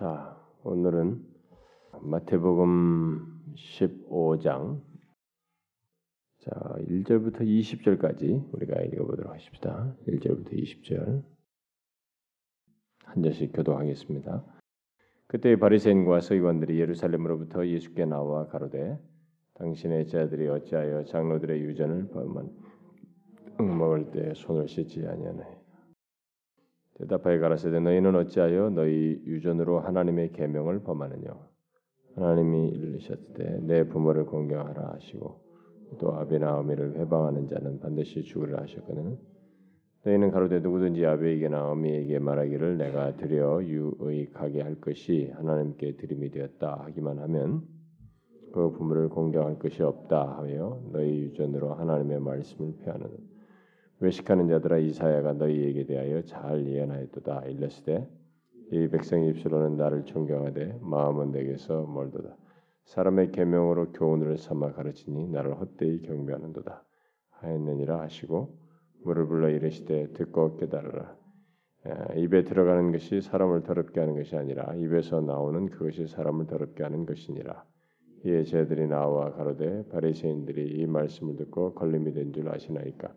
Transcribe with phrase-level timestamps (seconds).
[0.00, 0.34] 자,
[0.64, 1.22] 오늘은
[2.00, 4.80] 마태복음 15장
[6.38, 9.94] 자, 1절부터 20절까지 우리가 읽어 보도록 하십시다.
[10.08, 11.22] 1절부터 20절
[13.04, 14.42] 한 절씩 교도하겠습니다.
[15.26, 18.98] 그때 바리새인과 서기관들이 예루살렘으로부터 예수께 나와 가로되
[19.56, 22.48] 당신의 제자들이 어찌하여 장로들의 유전을 범한
[23.78, 25.59] 먹을 때 손을 씻지 아니하나이까
[27.00, 31.30] 대답하여 가라사대 너희는 어찌하여 너희 유전으로 하나님의 계명을 범하느냐?
[32.14, 35.40] 하나님이 이르셨을 내 부모를 공경하라 하시고
[35.98, 39.16] 또 아비나 어미를 회방하는 자는 반드시 죽으리라 하셨거든
[40.04, 47.18] 너희는 가로되 누구든지 아비에게나 어미에게 말하기를 내가 드려 유의하게 할 것이 하나님께 드림이 되었다 하기만
[47.18, 47.62] 하면
[48.52, 53.08] 그 부모를 공경할 것이 없다 하며 너희 유전으로 하나님의 말씀을 폐하는
[54.00, 57.44] 외식하는 자들아 이사야가 너희에게 대하여 잘 예언하였도다.
[57.48, 58.08] 일렀으되
[58.72, 62.34] 이 백성의 입술로는 나를 존경하되 마음은 내게서 멀도다.
[62.86, 66.82] 사람의 계명으로 교훈을 삼아 가르치니 나를 헛되이 경배하는도다.
[67.30, 68.58] 하였느니라 하시고
[69.04, 71.14] 물을 불러 이르시되 듣고 깨달으라.
[72.16, 77.64] 입에 들어가는 것이 사람을 더럽게 하는 것이 아니라 입에서 나오는 그것이 사람을 더럽게 하는 것이니라.
[78.24, 83.12] 이에 제들이 나와 가로되 바리새인들이 이 말씀을 듣고 걸림이 된 줄 아시나이까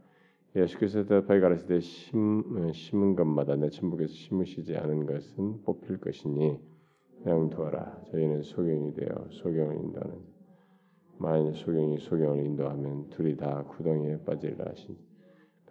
[0.56, 6.60] 예수께서 대답하여 가르치되 심, 심은 것마다 내 천국에서 심으시지 않은 것은 뽑힐 것이니
[7.24, 8.04] 그냥 두어라.
[8.12, 10.16] 저희는 소경이 되어 소경을 인도하는
[11.18, 14.96] 만일 소경이 소경을 인도하면 둘이 다 구덩이에 빠지리라 하시니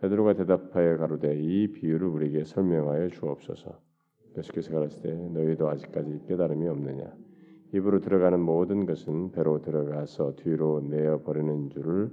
[0.01, 3.79] 베드로가 대답하여 가로되 이 비유를 우리에게 설명하여 주옵소서.
[4.37, 7.15] 예수께서 가르치되 너희도 아직까지 깨달음이 없느냐?
[7.73, 12.11] 입으로 들어가는 모든 것은 배로 들어가서 뒤로 내어 버리는 줄을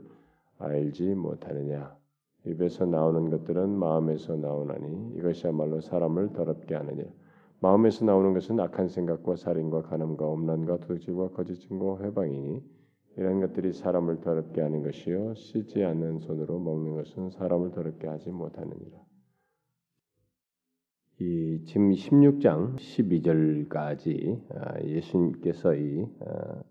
[0.60, 1.98] 알지 못하느냐?
[2.46, 7.04] 입에서 나오는 것들은 마음에서 나오나니 이것이야말로 사람을 더럽게 하느냐
[7.60, 12.64] 마음에서 나오는 것은 악한 생각과 살인과 간음과 음란과 도둑질과 거짓 증거 회방이니
[13.18, 18.98] 이런 것들이 사람을 더럽게 하는 것이요 씻지 않는 손으로 먹는 것은 사람을 더럽게 하지 못하느니라.
[21.22, 26.64] 이 지금 16장 12절까지 아, 예수님께서 이 아,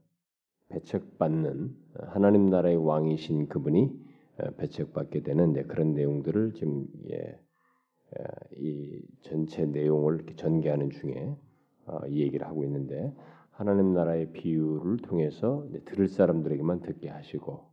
[0.70, 1.76] 배척받는
[2.06, 4.07] 하나님 나라의 왕이신 그분이 어,
[4.56, 7.40] 배척받게 되는 그런 내용들을 지금 예,
[8.16, 8.24] 어,
[8.56, 11.36] 이 전체 내용을 전개하는 중에
[11.86, 13.14] 어, 이 얘기를 하고 있는데
[13.50, 17.66] 하나님 나라의 비유를 통해서 들을 사람들에게만 듣게 하시고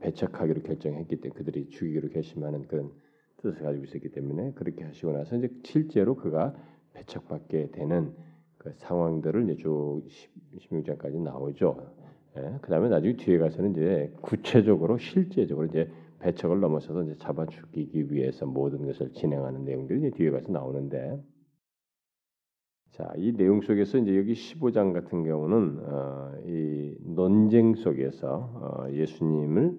[0.00, 2.92] 배척하기로 결정했기 때문에 그들이 죽이기로 결심하는 그런
[3.38, 6.54] 뜻을 가지고 있었기 때문에 그렇게 하시고 나서 이제 실제로 그가
[6.92, 8.14] 배척받게 되는
[8.58, 10.02] 그 상황들을 이제 쭉
[10.58, 12.03] 16장까지 나오죠.
[12.36, 15.88] 예, 그다음에 나중에 뒤에 가서는 이제 구체적으로 실제적으로 이제
[16.20, 21.22] 배척을 넘어서서 이제 잡아 죽이기 위해서 모든 것을 진행하는 내용들이 이제 뒤에 가서 나오는데
[22.92, 29.76] 자, 이 내용 속에서 이제 여기 15장 같은 경우는 어, 이 논쟁 속에서 어, 예수님을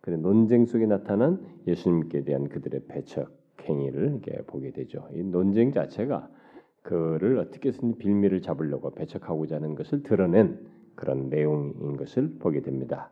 [0.00, 3.32] 그 논쟁 속에 나타난 예수님께 대한 그들의 배척
[3.62, 5.08] 행위를 이렇게 보게 되죠.
[5.12, 6.28] 이 논쟁 자체가
[6.82, 10.58] 그를 어떻게든 빌미를 잡으려고 배척하고자 하는 것을 드러낸
[10.96, 13.10] 그런 내용인 것을 보게 됩니다.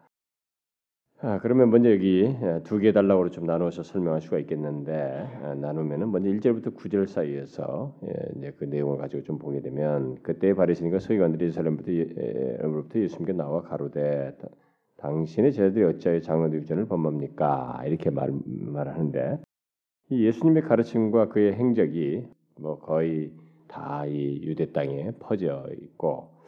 [1.23, 6.75] 아, 그러면 먼저 여기 두개 달라고 좀 나누어서 설명할 수가 있겠는데 아, 나누면은 먼저 1절부터
[6.77, 13.03] 9절 사이에서 예, 이제 그 내용을 가지고 좀 보게 되면 그때 바리새인과 서기관들이 예루살렘부터 예,
[13.03, 14.35] 예수님께 나와 가로되
[14.97, 17.83] 당신의 제자들이 어찌하여 장로들 유전을 범합니까?
[17.87, 19.41] 이렇게 말, 말하는데
[20.09, 23.31] 이 예수님의 가르침과 그의 행적이 뭐 거의
[23.69, 26.40] 다 이 유대 땅에 퍼져 있고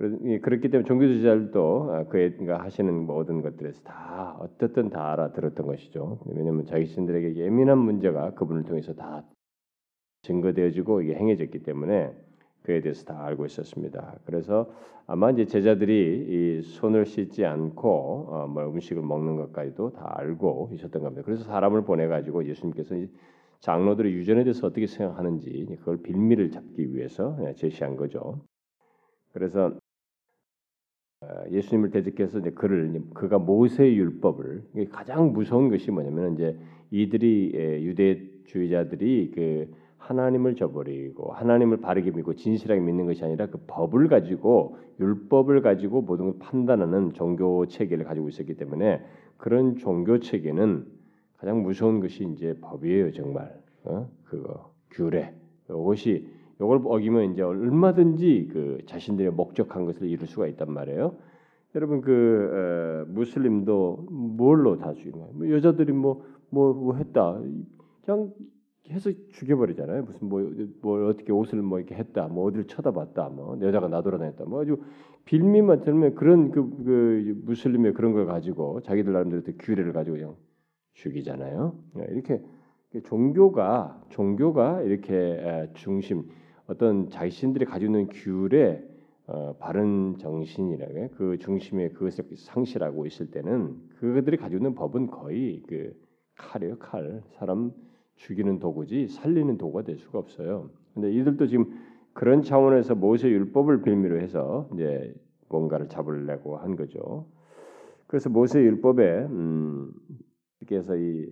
[0.00, 6.20] 그렇기 때문에 종교주의자들도 아, 그가 하시는 모든 것들에서 다 어떻든 다 알아들었던 것이죠.
[6.24, 9.22] 왜냐하면 자기 신들에게 예민한 문제가 그분을 통해서 다
[10.22, 12.14] 증거되어지고 이게 행해졌기 때문에
[12.62, 14.16] 그에 대해서 다 알고 있었습니다.
[14.24, 14.72] 그래서
[15.06, 21.02] 아마 이제 제자들이 이 손을 씻지 않고 어, 뭐 음식을 먹는 것까지도 다 알고 있었던
[21.02, 21.22] 겁니다.
[21.26, 22.94] 그래서 사람을 보내 가지고 예수님께서
[23.58, 28.40] 장로들의 유전에 대해서 어떻게 생각하는지 그걸 빌미를 잡기 위해서 예, 제시한 거죠.
[29.32, 29.89] 그래서 어,
[31.50, 36.56] 예수님을 대적해서 이제 그를 그가 모세의 율법을 가장 무서운 것이 뭐냐면 이제
[36.90, 37.52] 이들이
[37.84, 39.68] 유대주의자들이 그
[39.98, 46.24] 하나님을 저버리고 하나님을 바르게 믿고 진실하게 믿는 것이 아니라 그 법을 가지고 율법을 가지고 모든
[46.24, 49.02] 걸 판단하는 종교 체계를 가지고 있었기 때문에
[49.36, 50.86] 그런 종교 체계는
[51.36, 53.54] 가장 무서운 것이 이제 법이에요 정말.
[53.84, 54.08] 어?
[54.24, 54.72] 그거.
[54.90, 55.34] 규례.
[55.68, 56.26] 이것이
[56.66, 61.16] 이걸 어기면 이제 얼마든지 그 자신들의 목적한 것을 이룰 수가 있단 말이에요.
[61.74, 65.30] 여러분 그 에, 무슬림도 뭘로 다 거예요?
[65.32, 67.40] 뭐 여자들이 뭐뭐 뭐, 뭐 했다.
[68.04, 68.32] 그냥
[68.90, 70.02] 해서 죽여버리잖아요.
[70.02, 70.42] 무슨 뭐,
[70.82, 74.78] 뭐 어떻게 옷을 뭐 이렇게 했다, 뭐 어디를 쳐다봤다, 뭐 여자가 나돌아다녔다, 뭐 아주
[75.26, 80.34] 빌미만 들면 그런 그, 그 무슬림의 그런 걸 가지고 자기들 나름대로 규례를 가지고 그냥
[80.94, 81.74] 죽이잖아요.
[82.08, 82.42] 이렇게
[83.04, 86.24] 종교가 종교가 이렇게 중심
[86.70, 88.82] 어떤 자신들이 가지고 있는 규례
[89.26, 95.92] 어, 바른 정신이라고 그 중심에 그것을 상실하고 있을 때는 그들이 가지고 있는 법은 거의 그
[96.36, 97.72] 칼이에요 칼 사람
[98.16, 100.70] 죽이는 도구지 살리는 도구가 될 수가 없어요.
[100.94, 101.70] 근데 이들도 지금
[102.12, 105.14] 그런 차원에서 모세 율법을 빌미로 해서 이제
[105.48, 107.26] 뭔가를 잡으려고 한 거죠.
[108.06, 109.92] 그래서 모세 율법에 음,
[110.66, 111.28] 그래서 이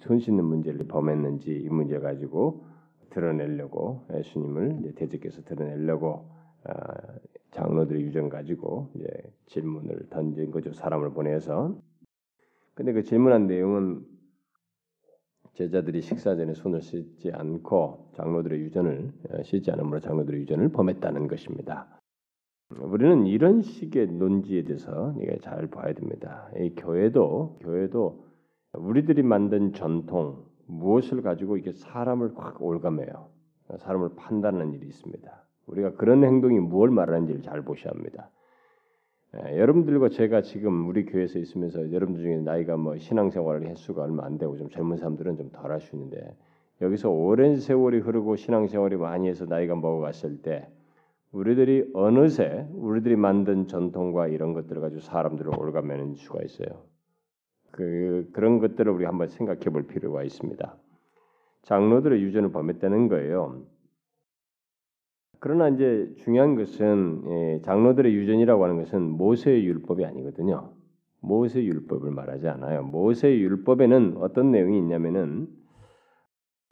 [0.00, 2.66] 손 씻는 문제를 범했는지 이 문제 가지고
[3.10, 6.30] 드러내려고 예수님을 대적해서 드러내려고
[6.64, 6.72] 아,
[7.52, 9.06] 장로들의 유전 가지고 이제
[9.46, 10.72] 질문을 던진 거죠.
[10.72, 11.78] 사람을 보내서.
[12.74, 14.04] 근데 그 질문한 내용은
[15.54, 21.98] 제자들이 식사 전에 손을 씻지 않고 장로들의 유전을 어, 씻지 않음으로 장로들의 유전을 범했다는 것입니다.
[22.70, 26.50] 우리는 이런 식의 논지에 대해서 잘 봐야 됩니다.
[26.56, 28.26] 이 교회도 교회도
[28.74, 33.28] 우리들이 만든 전통 무엇을 가지고 이게 사람을 확 올감해요.
[33.78, 35.44] 사람을 판단하는 일이 있습니다.
[35.66, 38.30] 우리가 그런 행동이 무엇을 말하는지를 잘 보셔야 합니다.
[39.36, 44.38] 예, 여러분들과 제가 지금 우리 교회에서 있으면서 여러분들 중에 나이가 뭐 신앙생활을 횟수가 얼마 안
[44.38, 46.34] 되고 좀 젊은 사람들은 좀 덜 할 수 있는데
[46.80, 50.68] 여기서 오랜 세월이 흐르고 신앙생활이 많이 해서 나이가 먹어갔을 때
[51.32, 56.84] 우리들이 어느새 우리들이 만든 전통과 이런 것들을 가지고 사람들을 올가매는 수가 있어요.
[57.70, 60.76] 그 그런 것들을 우리 한번 생각해 볼 필요가 있습니다.
[61.62, 63.62] 장로들의 유전을 범했다는 거예요.
[65.40, 70.72] 그러나 이제 중요한 것은 예, 장로들의 유전이라고 하는 것은 모세의 율법이 아니거든요.
[71.20, 72.82] 모세 율법을 말하지 않아요.
[72.82, 75.48] 모세 율법에는 어떤 내용이 있냐면은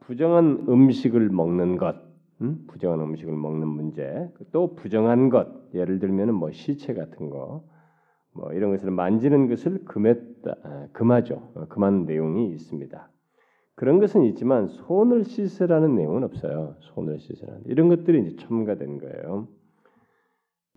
[0.00, 1.96] 부정한 음식을 먹는 것,
[2.40, 2.64] 음?
[2.69, 7.64] 부정한 음식을 먹는 문제, 또 부정한 것, 예를 들면은 뭐 시체 같은 거,
[8.36, 11.50] 뭐 이런 것을 만지는 것을 금했다, 아, 금하죠.
[11.54, 13.08] 어, 금한 내용이 있습니다.
[13.74, 16.76] 그런 것은 있지만 손을 씻으라는 내용은 없어요.
[16.80, 19.48] 손을 씻으라는 이런 것들이 이제 첨가된 거예요.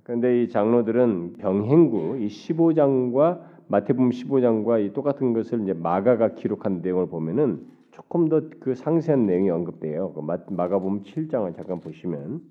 [0.03, 7.07] 그런데 이 장로들은 병행구 이 15장과 마태복음 15장과 이 똑같은 것을 이제 마가가 기록한 내용을
[7.07, 10.13] 보면은 조금 더 그 상세한 내용이 언급돼요.
[10.13, 12.41] 그 마가복음 7장을 잠깐 보시면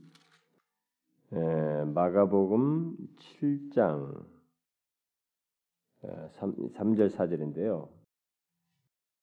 [1.32, 2.96] 에, 마가복음
[3.40, 4.37] 7장
[6.02, 7.88] 3, 3절 4절인데요.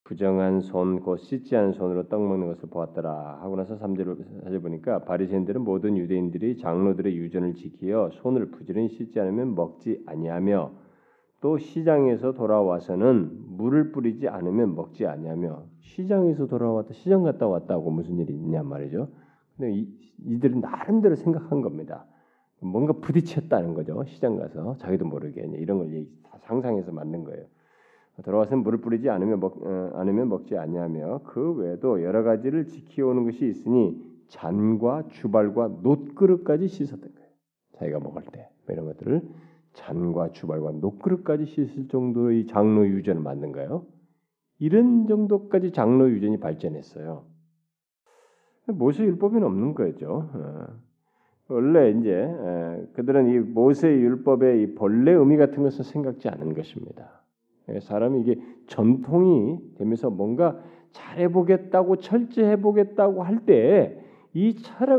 [0.04, 5.04] 부정한 손, 곧 씻지 않은 손으로 떡 먹는 것을 보았더라 하고 나서 3절을 사절 보니까
[5.04, 10.72] 바리새인들은 모든 유대인들이 장로들의 유전을 지키어 손을 부지런히 씻지 않으면 먹지 아니하며
[11.42, 18.33] 또 시장에서 돌아와서는 물을 뿌리지 않으면 먹지 아니하며 시장에서 돌아왔다 시장 갔다 왔다고 무슨 일이
[18.33, 19.10] 있냐 말이죠.
[19.57, 19.88] 근데 이,
[20.25, 22.06] 이들은 나름대로 생각한 겁니다.
[22.65, 24.03] 뭔가 부딪혔다는 거죠.
[24.06, 26.07] 시장 가서 자기도 모르게 이런 걸
[26.41, 27.45] 상상해서 만든 거예요.
[28.23, 33.47] 들어와서 물을 뿌리지 않으면 먹 어, 않으면 먹지 아니하며 그 외에도 여러 가지를 지키오는 것이
[33.47, 37.29] 있으니 잔과 주발과 놋그릇까지 씻었던 거예요.
[37.73, 39.21] 자기가 먹을 때뭐 이런 것들을
[39.73, 43.85] 잔과 주발과 놋그릇까지 씻을 정도의 장로 유전을 만든 거예요.
[44.59, 47.25] 이런 정도까지 장로 유전이 발전했어요.
[48.67, 50.29] 모세 율법에는 없는 거죠.
[50.33, 50.84] 어.
[51.47, 52.27] 원래 이제
[52.94, 57.22] 그들은 이 모세 율법의 이 본래 의미 같은 것을 생각지 않은 것입니다.
[57.69, 60.60] 예, 사람이 이게 전통이 되면서 뭔가
[60.91, 64.05] 잘해보겠다고 철저해보겠다고 할 때
[64.38, 64.53] 이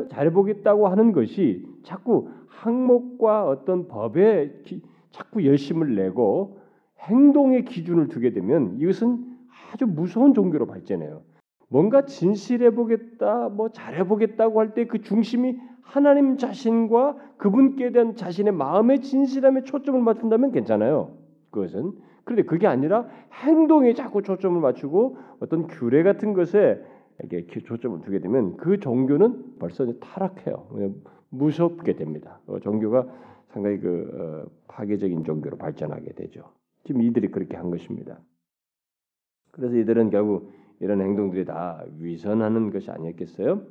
[0.09, 4.81] 잘해보겠다고 하는 것이 자꾸 항목과 어떤 법에 기,
[5.11, 6.59] 자꾸 열심을 내고
[7.01, 9.27] 행동의 기준을 두게 되면 이것은
[9.75, 11.21] 아주 무서운 종교로 발전해요.
[11.69, 19.63] 뭔가 진실해보겠다, 뭐 잘해보겠다고 할 때 그 중심이 하나님 자신과 그분께 대한 자신의 마음의 진실함에
[19.63, 21.17] 초점을 맞춘다면 괜찮아요.
[21.51, 21.93] 그것은
[22.25, 23.07] 그런데 그게 아니라
[23.45, 26.83] 행동에 자꾸 초점을 맞추고 어떤 규례 같은 것에
[27.23, 30.67] 이렇게 초점을 두게 되면 그 종교는 벌써 타락해요.
[31.31, 32.41] 무섭게 됩니다.
[32.47, 33.07] 어, 종교가
[33.51, 36.51] 상당히 그 어, 파괴적인 종교로 발전하게 되죠.
[36.85, 38.19] 지금 이들이 그렇게 한 것입니다.
[39.53, 43.63] 그래서 이들은 결국 이런 행동들이 다 위선하는 것이 아니었겠어요?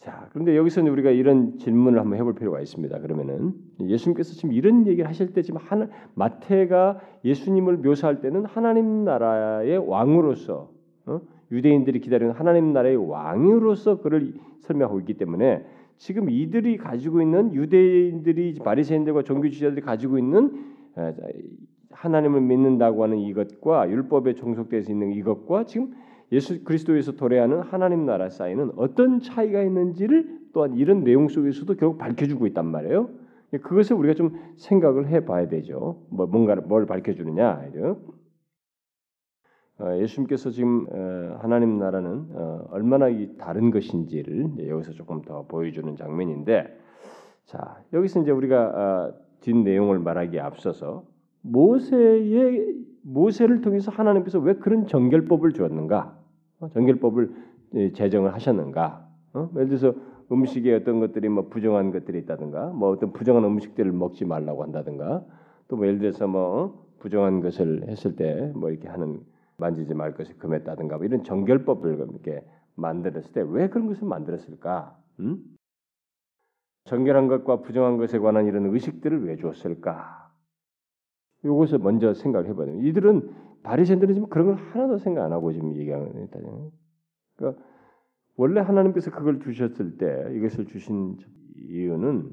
[0.00, 3.00] 자, 그런데 여기서는 우리가 이런 질문을 한번 해볼 필요가 있습니다.
[3.00, 9.78] 그러면은 예수님께서 지금 이런 얘기를 하실 때 지금 하나, 마태가 예수님을 묘사할 때는 하나님 나라의
[9.78, 10.70] 왕으로서
[11.06, 11.20] 어?
[11.50, 15.64] 유대인들이 기다리는 하나님 나라의 왕으로서 그를 설명하고 있기 때문에
[15.96, 20.76] 지금 이들이 가지고 있는 유대인들이 바리새인들과 종교 지자들이 가지고 있는
[21.90, 25.94] 하나님을 믿는다고 하는 이것과 율법에 종속되어 있는 이것과 지금
[26.32, 32.46] 예수 그리스도에서 도래하는 하나님 나라 사이는 어떤 차이가 있는지를 또한 이런 내용 속에서도 결국 밝혀주고
[32.48, 33.08] 있단 말이에요.
[33.62, 36.02] 그것을 우리가 좀 생각을 해봐야 되죠.
[36.10, 37.70] 뭐 뭔가를 뭘 밝혀주느냐.
[39.80, 43.06] 어, 예수님께서 지금 어, 하나님 나라는 어, 얼마나
[43.38, 46.76] 다른 것인지를 여기서 조금 더 보여주는 장면인데,
[47.44, 51.04] 자 여기서 이제 우리가 뒷 내용을 말하기에 앞서서
[51.42, 56.17] 모세의 모세를 통해서 하나님께서 왜 그런 정결법을 주었는가?
[56.72, 57.34] 정결법을
[57.94, 59.08] 제정을 하셨는가?
[59.54, 59.94] 예를 들어서
[60.32, 65.24] 음식에 어떤 것들이 뭐 부정한 것들이 있다든가, 뭐 어떤 부정한 음식들을 먹지 말라고 한다든가,
[65.68, 69.20] 또 뭐 예를 들어서 뭐 부정한 것을 했을 때 뭐 이렇게 하는
[69.58, 72.44] 만지지 말 것을 금했다든가 뭐 이런 정결법을 이렇게
[72.76, 74.96] 만들었을 때 왜 그런 것을 만들었을까?
[75.20, 75.38] 음?
[76.84, 80.32] 정결한 것과 부정한 것에 관한 이런 의식들을 왜 줬을까?
[81.44, 82.80] 이것을 먼저 생각해 봐야 돼요.
[82.82, 83.30] 이들은
[83.62, 86.72] 바리새인들은 지금 그런 걸 하나도 생각 안 하고 지금 얘기하는 거예요.
[87.36, 87.62] 그러니까
[88.36, 91.18] 원래 하나님께서 그걸 주셨을 때 이것을 주신
[91.56, 92.30] 이유는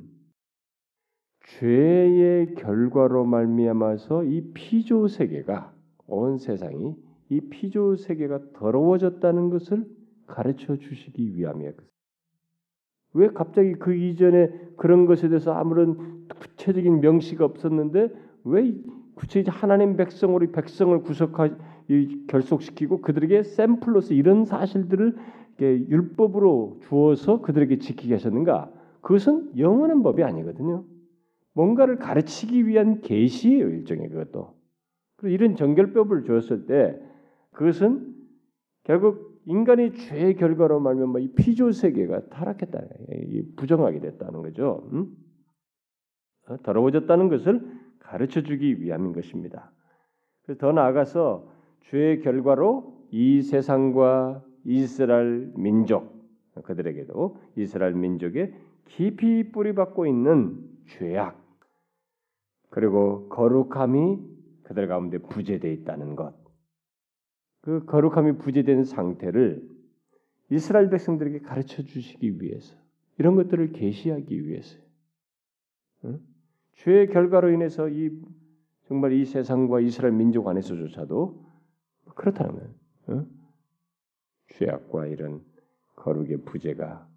[1.47, 5.73] 죄의 결과로 말미암아서 이 피조 세계가
[6.07, 6.95] 온 세상이
[7.29, 9.85] 이 피조 세계가 더러워졌다는 것을
[10.27, 11.73] 가르쳐 주시기 위함이에요.
[13.13, 18.13] 왜 갑자기 그 이전에 그런 것에 대해서 아무런 구체적인 명시가 없었는데
[18.43, 18.73] 왜
[19.15, 21.49] 구체적인 하나님 백성으로 백성을 구속하
[22.27, 25.15] 결속시키고 그들에게 샘플로서 이런 사실들을
[25.59, 28.71] 율법으로 주어서 그들에게 지키게 하셨는가?
[29.01, 30.83] 그것은 영원한 법이 아니거든요.
[31.53, 34.55] 뭔가를 가르치기 위한 계시예요, 일종의 그것도.
[35.17, 36.99] 그리고 이런 정결법을 주었을 때
[37.51, 38.13] 그것은
[38.83, 42.81] 결국 인간의 죄의 결과로 말면 뭐이 피조 세계가 타락했다,
[43.55, 44.89] 부정하게 됐다는 거죠.
[44.91, 45.15] 음?
[46.47, 47.61] 어, 더러워졌다는 것을
[48.05, 49.71] 가르쳐 주기 위함인 것입니다.
[50.43, 51.49] 그래서 더 나아가서
[51.81, 56.15] 죄의 결과로 이 세상과 이스라엘 민족
[56.63, 58.53] 그들에게도 이스라엘 민족에
[58.85, 61.43] 깊이 뿌리박고 있는 죄악
[62.69, 64.19] 그리고 거룩함이
[64.63, 66.33] 그들 가운데 부재되어 있다는 것.
[67.61, 69.67] 그 거룩함이 부재된 상태를
[70.51, 72.75] 이스라엘 백성들에게 가르쳐 주시기 위해서
[73.17, 74.77] 이런 것들을 계시하기 위해서
[76.05, 76.19] 응?
[76.75, 78.11] 죄의 결과로 인해서 이
[78.87, 81.43] 정말 이 세상과 이스라엘 민족 안에서조차도
[82.15, 82.69] 그렇다는 거예요.
[83.09, 83.27] 응?
[84.49, 85.41] 죄악과 이런
[85.95, 87.07] 거룩의 부재가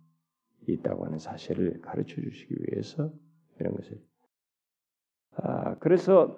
[0.66, 3.12] 있다고 하는 사실을 가르쳐 주시기 위해서
[3.60, 4.00] 이런 것을
[5.36, 6.36] 아 그래서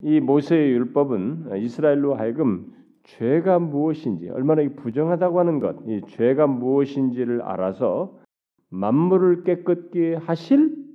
[0.00, 2.72] 이 모세의 율법은 이스라엘로 하여금
[3.04, 8.18] 죄가 무엇인지 얼마나 부정하다고 하는 것, 이 죄가 무엇인지를 알아서
[8.68, 10.87] 만물을 깨끗게 하실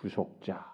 [0.00, 0.66] 구속자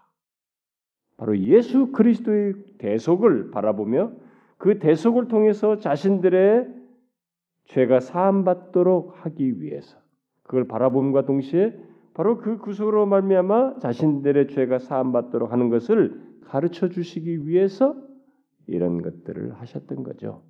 [1.16, 4.12] 바로 예수 그리스도의 대속을 바라보며
[4.58, 6.68] 그 대속을 통해서 자신들의
[7.66, 9.98] 죄가 사함 받도록 하기 위해서
[10.42, 11.78] 그걸 바라봄과 동시에
[12.14, 17.96] 바로 그 구속으로 말미암아 자신들의 죄가 사함 받도록 하는 것을 가르쳐 주시기 위해서
[18.66, 20.42] 이런 것들을 하셨던 거죠.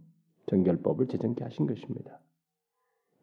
[0.46, 2.20] 정결법을 제정케 하신 것입니다.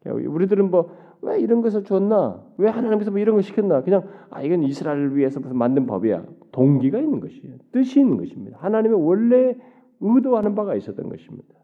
[0.04, 2.44] 우리들은 뭐 왜 이런 것을 줬나?
[2.58, 3.82] 왜 하나님께서 뭐 이런 걸 시켰나?
[3.82, 6.26] 그냥 아 이건 이스라엘을 위해서 무슨 만든 법이야.
[6.50, 7.58] 동기가 있는 것이에요.
[7.70, 8.58] 뜻이 있는 것입니다.
[8.58, 9.56] 하나님의 원래
[10.00, 11.54] 의도하는 바가 있었던 것입니다.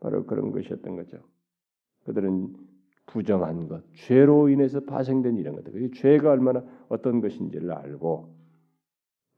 [0.00, 1.18] 바로 그런 것이었던 거죠.
[2.04, 2.54] 그들은
[3.06, 8.34] 부정한 것, 죄로 인해서 파생된 이런 것들, 죄가 얼마나 어떤 것인지를 알고,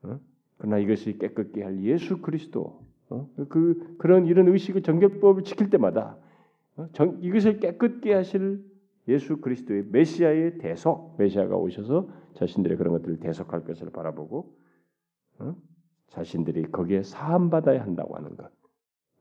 [0.03, 0.21] 어?
[0.59, 3.31] 그러나 이것이 깨끗게 할 예수 그리스도, 어?
[3.49, 6.19] 그 그런 이런 의식을 정결법을 지킬 때마다
[7.21, 8.65] 이것을 깨끗게 하실
[9.09, 14.55] 예수 그리스도의 메시아의 대속, 메시아가 오셔서 자신들의 그런 것들을 대속할 것을 바라보고
[15.41, 15.57] 어?
[16.09, 18.51] 자신들이 거기에 사함 받아야 한다고 하는 것.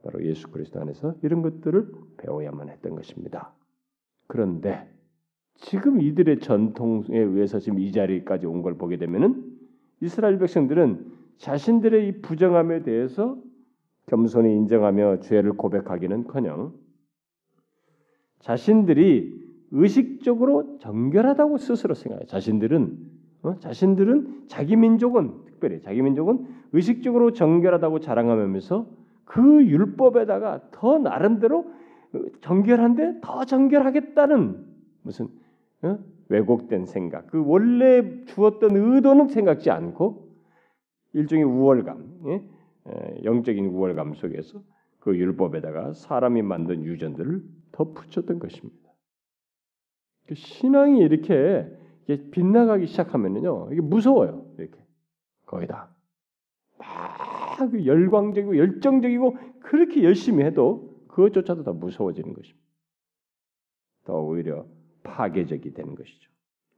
[0.04, 3.54] 바로 예수 그리스도 안에서 이런 것들을 배워야만 했던 것입니다.
[4.28, 4.90] 그런데
[5.56, 9.60] 지금 이들의 전통에 의해서 지금 이 자리까지 온 걸 보게 되면은
[10.02, 13.38] 이스라엘 백성들은 자신들의 이 부정함에 대해서
[14.08, 16.74] 겸손히 인정하며 죄를 고백하기는커녕
[18.40, 19.40] 자신들이
[19.72, 22.26] 의식적으로 정결하다고 스스로 생각해요.
[22.26, 22.98] 자신들은
[23.44, 23.56] 어?
[23.60, 28.88] 자신들은 자기 민족은 특별히 자기 민족은 의식적으로 정결하다고 자랑하면서
[29.26, 31.72] 그 율법에다가 더 나름대로
[32.42, 34.66] 정결한데 더 정결하겠다는
[35.04, 35.28] 무슨
[35.84, 36.00] 어?
[36.30, 40.30] 왜곡된 생각, 그 원래 주었던 의도는 생각지 않고
[41.14, 42.44] 일종의 우월감, 예?
[43.24, 44.62] 영적인 우월감 속에서
[45.00, 47.42] 그 율법에다가 사람이 만든 유전들을
[47.80, 48.90] 더 붙였던 것입니다.
[50.28, 51.66] 그 신앙이 이렇게
[52.32, 54.46] 빗나가기 시작하면요, 이게 무서워요.
[54.58, 54.78] 이렇게
[55.46, 55.90] 거의 다.
[56.78, 62.66] 막 열광적이고 열정적이고 그렇게 열심히 해도 그것조차도 더 무서워지는 것입니다.
[64.04, 64.66] 더 오히려
[65.04, 66.30] 파괴적이 되는 것이죠.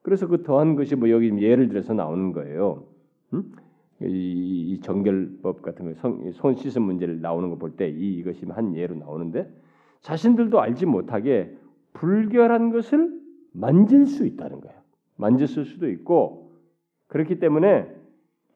[0.03, 2.85] 그래서 그 더한 것이 뭐 여기 예를 들어서 나오는 거예요.
[3.33, 3.51] 음?
[4.03, 8.45] 이, 이 정결법 같은 거, 성, 손 씻은 문제를 나오는 거 볼 때 이 이것이
[8.45, 9.51] 한 예로 나오는데
[10.01, 11.55] 자신들도 알지 못하게
[11.93, 13.19] 불결한 것을
[13.53, 14.81] 만질 수 있다는 거예요.
[15.17, 16.51] 만졌을 수도 있고
[17.07, 17.93] 그렇기 때문에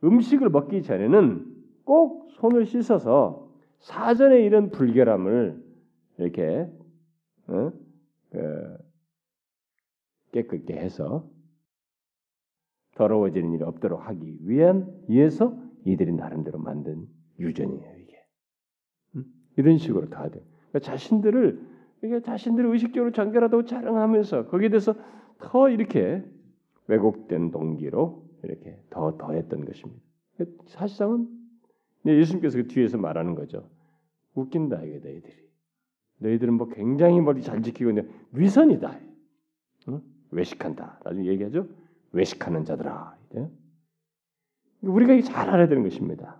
[0.03, 1.45] 음식을 먹기 전에는
[1.83, 3.49] 꼭 손을 씻어서
[3.79, 5.63] 사전에 이런 불결함을
[6.17, 6.67] 이렇게
[7.47, 7.71] 어?
[8.31, 8.77] 그
[10.31, 11.29] 깨끗게 해서
[12.95, 17.07] 더러워지는 일이 없도록 하기 위한 위해서 이들이 나름대로 만든
[17.39, 18.17] 유전이에요 이게
[19.15, 19.25] 음?
[19.57, 20.41] 이런 식으로 다 돼.
[20.75, 21.62] 그러니까 자신들을
[22.03, 24.94] 이게 자신들을 의식적으로 정결하다고 자랑하면서 거기에 대해서
[25.39, 26.24] 더 이렇게
[26.88, 30.01] 왜곡된 동기로 이렇게 더 더했던 것입니다.
[30.67, 31.27] 사실상은
[32.05, 33.70] 예수님께서 그 뒤에서 말하는 거죠.
[34.36, 35.34] 웃긴다 이게 너희들이.
[36.20, 39.00] 너희들은 뭐 굉장히 머리 잘 지키고 있는데 위선이다.
[39.89, 40.01] 응?
[40.32, 41.00] 외식한다.
[41.05, 41.67] 나중에 얘기하죠.
[42.12, 43.17] 외식하는 자들아.
[44.82, 46.39] 우리가 잘 알아야 되는 것입니다.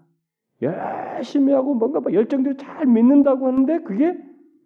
[0.62, 4.18] 열심히 하고 뭔가 열정대로 잘 믿는다고 하는데 그게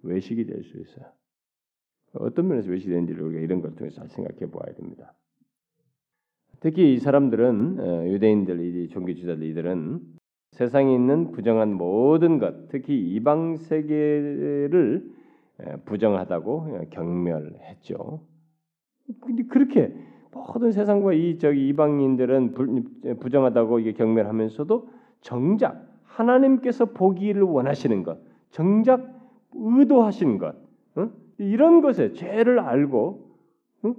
[0.03, 1.05] 외식이 될 수 있어요.
[2.13, 5.13] 어떤 면에서 외식이 되는지를 우리가 이런 걸 통해서 잘 생각해 보아야 됩니다.
[6.59, 9.99] 특히 이 사람들은 어, 유대인들, 이 종교 지도자들 이들은
[10.51, 15.09] 세상에 있는 부정한 모든 것, 특히 이방 세계를
[15.85, 18.21] 부정하다고 경멸했죠.
[19.21, 19.93] 근데 그렇게
[20.31, 22.53] 모든 세상과 이 저기 이방인들은
[23.19, 24.89] 부정하다고 경멸하면서도
[25.21, 28.19] 정작 하나님께서 보기를 원하시는 것,
[28.51, 29.19] 정작
[29.53, 30.55] 의도하신 것,
[30.95, 31.11] 어?
[31.37, 33.35] 이런 것에 죄를 알고
[33.83, 33.95] 어?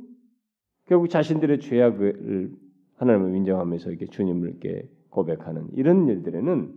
[0.86, 2.52] 결국 자신들의 죄악을
[2.96, 6.74] 하나님을 인정하면서 이렇게 주님을 이렇게 고백하는 이런 일들에는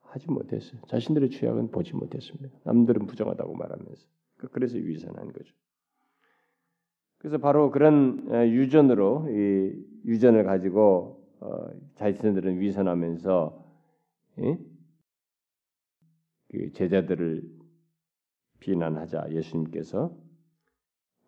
[0.00, 0.80] 하지 못했어요.
[0.88, 2.58] 자신들의 죄악은 보지 못했습니다.
[2.64, 4.06] 남들은 부정하다고 말하면서
[4.50, 5.54] 그래서 위선한 거죠.
[7.18, 13.64] 그래서 바로 그런 유전으로 이 유전을 가지고 어, 자신들은 위선하면서
[14.40, 14.58] 예?
[16.50, 17.42] 그 제자들을
[18.60, 20.14] 비난하자 예수님께서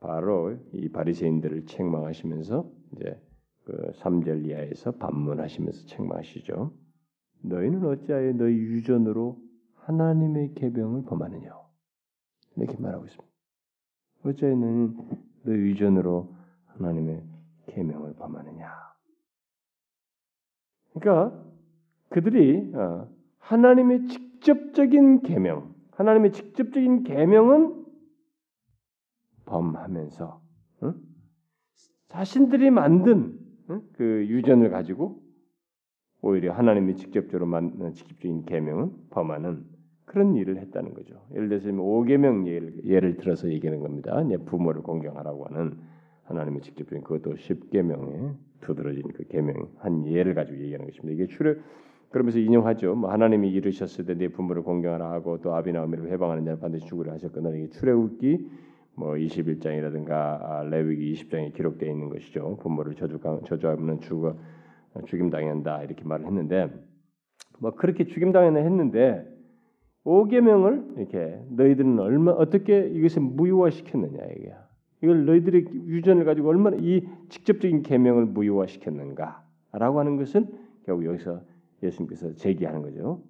[0.01, 3.21] 바로 이 바리새인들을 책망하시면서 이제
[3.65, 6.75] 그 3절 이하에서 반문하시면서 책망하시죠.
[7.43, 9.41] 너희는 어찌하여 너희 유전으로
[9.75, 11.57] 하나님의 계명을 범하느냐?
[12.57, 13.33] 이렇게 말하고 있습니다.
[14.25, 16.35] 어찌하여 너희 유전으로
[16.67, 17.25] 하나님의
[17.69, 18.92] 계명을 범하느냐?
[20.95, 21.39] 그러니까
[22.09, 27.85] 그들이 어, 하나님의 직접적인 계명, 하나님의 직접적인 계명은
[29.47, 30.41] 범하면서
[30.85, 30.95] 응?
[32.09, 33.39] 자신들이 만든
[33.71, 33.83] 응?
[33.95, 35.23] 그 유전을 가지고
[36.21, 39.65] 오히려 하나님이 직접적으로 만든 직접적인 계명은 범하는
[40.05, 41.27] 그런 일을 했다는 거죠.
[41.35, 44.15] 예를 들어서 5계명 예를, 예를 들어서 얘기하는 겁니다.
[44.45, 45.79] 부모를 공경하라고 하는
[46.33, 51.13] 하나님의 직접적인 그것도 10계명에 두드러진 그 계명 한 예를 가지고 얘기하는 것입니다.
[51.13, 51.57] 이게 출애
[52.11, 52.95] 그러면서 인용하죠.
[52.95, 57.51] 뭐 하나님이 이르셨을 때내 부모를 공경하라 하고 또 아비나 어미를 해방하는 자는 반드시 죽으려 하셨거나
[57.51, 58.51] 이게 출애굽기
[58.95, 62.59] 뭐 21장이라든가 아, 레위기 20장에 기록되어 있는 것이죠.
[62.61, 64.37] 부모를 저주 저주하면 죽어
[65.07, 66.69] 죽임 당한다 이렇게 말을 했는데
[67.59, 69.27] 뭐 그렇게 죽임 당하는 했는데
[70.05, 74.53] 5계명을 이렇게 너희들은 얼마 어떻게 이것을 무효화시켰느냐 이게
[75.03, 80.47] 이걸 너희들의 유전을 가지고 얼마나 이 직접적인 계명을 무효화시켰는가라고 하는 것을
[80.85, 81.43] 결국 여기서
[81.83, 83.23] 예수님께서 제기하는 거죠.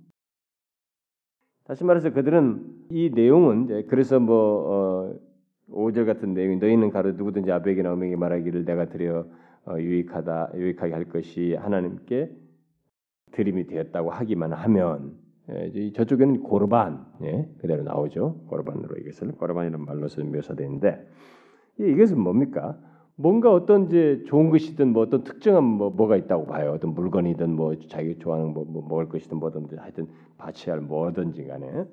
[1.64, 4.34] 다시 말해서 그들은 이 내용은 그래서 뭐
[4.68, 5.14] 어,
[5.70, 9.26] 5절 같은 내용이 너희는 가로 누구든지 아베에게나 어에게 말하기를 내가 드려
[9.64, 12.30] 어, 유익하다 유익하게 할 것이 하나님께
[13.30, 15.16] 드림이 되었다고 하기만 하면
[15.50, 18.44] 예, 저쪽에는 고르반 예, 그대로 나오죠.
[18.48, 21.06] 고르반으로 이것을 고르반이라는 말로 서 묘사되는데
[21.78, 22.78] 이것은 뭡니까?
[23.16, 26.72] 뭔가 어떤 이제 좋은 것이든 뭐 어떤 특정한 뭐 뭐가 있다고 봐요.
[26.72, 30.08] 어떤 물건이든 뭐 자기 좋아하는 뭐, 뭐 먹을 것이든 뭐든 하여튼
[30.38, 31.84] 바치할 뭐든지 간에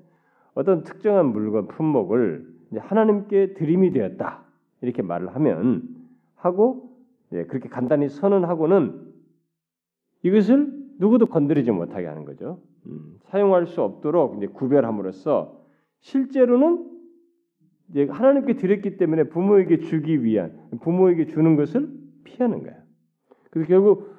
[0.56, 4.44] 어떤 특정한 물건 품목을 하나님께 드림이 되었다
[4.82, 5.88] 이렇게 말을 하면
[6.36, 6.90] 하고
[7.34, 9.08] 예, 그렇게 간단히 선언하고는
[10.24, 12.60] 이것을 누구도 건드리지 못하게 하는 거죠.
[12.88, 15.60] 음, 사용할 수 없도록 이제 구별함으로써
[16.02, 16.89] 실제로는
[17.96, 21.90] 하나님께 드렸기 때문에 부모에게 주기 위한 부모에게 주는 것을
[22.24, 22.78] 피하는 거예요.
[23.50, 24.16] 그래서 결국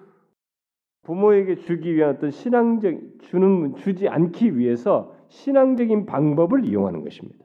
[1.02, 7.44] 부모에게 주기 위한 어떤 신앙적 주는 주지 않기 위해서 신앙적인 방법을 이용하는 것입니다.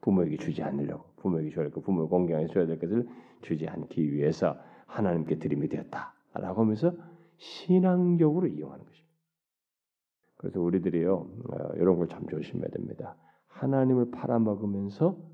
[0.00, 3.08] 부모에게 주지 않으려고 부모에게 줘야 될 것, 부모 공경에 줘야 될 것을
[3.42, 4.56] 주지 않기 위해서
[4.86, 6.92] 하나님께 드림이 되었다라고 하면서
[7.36, 9.14] 신앙적으로 이용하는 것입니다.
[10.36, 13.16] 그래서 우리들이요 어, 이런 걸 참 조심해야 됩니다.
[13.48, 15.33] 하나님을 팔아먹으면서 예,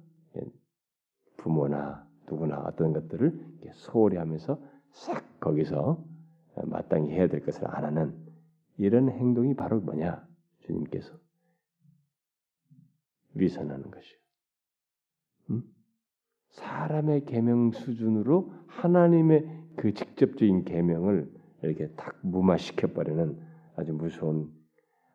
[1.36, 4.60] 부모나 누구나 어떤 것들을 소홀히 하면서
[4.92, 6.04] 싹 거기서
[6.64, 8.14] 마땅히 해야 될 것을 안 하는
[8.76, 10.26] 이런 행동이 바로 뭐냐?
[10.60, 11.12] 주님께서
[13.34, 14.18] 위선하는 것이요.
[15.50, 15.62] 음?
[16.50, 21.30] 사람의 계명 수준으로 하나님의 그 직접적인 계명을
[21.62, 23.40] 이렇게 딱 무마시켜 버리는
[23.76, 24.50] 아주 무서운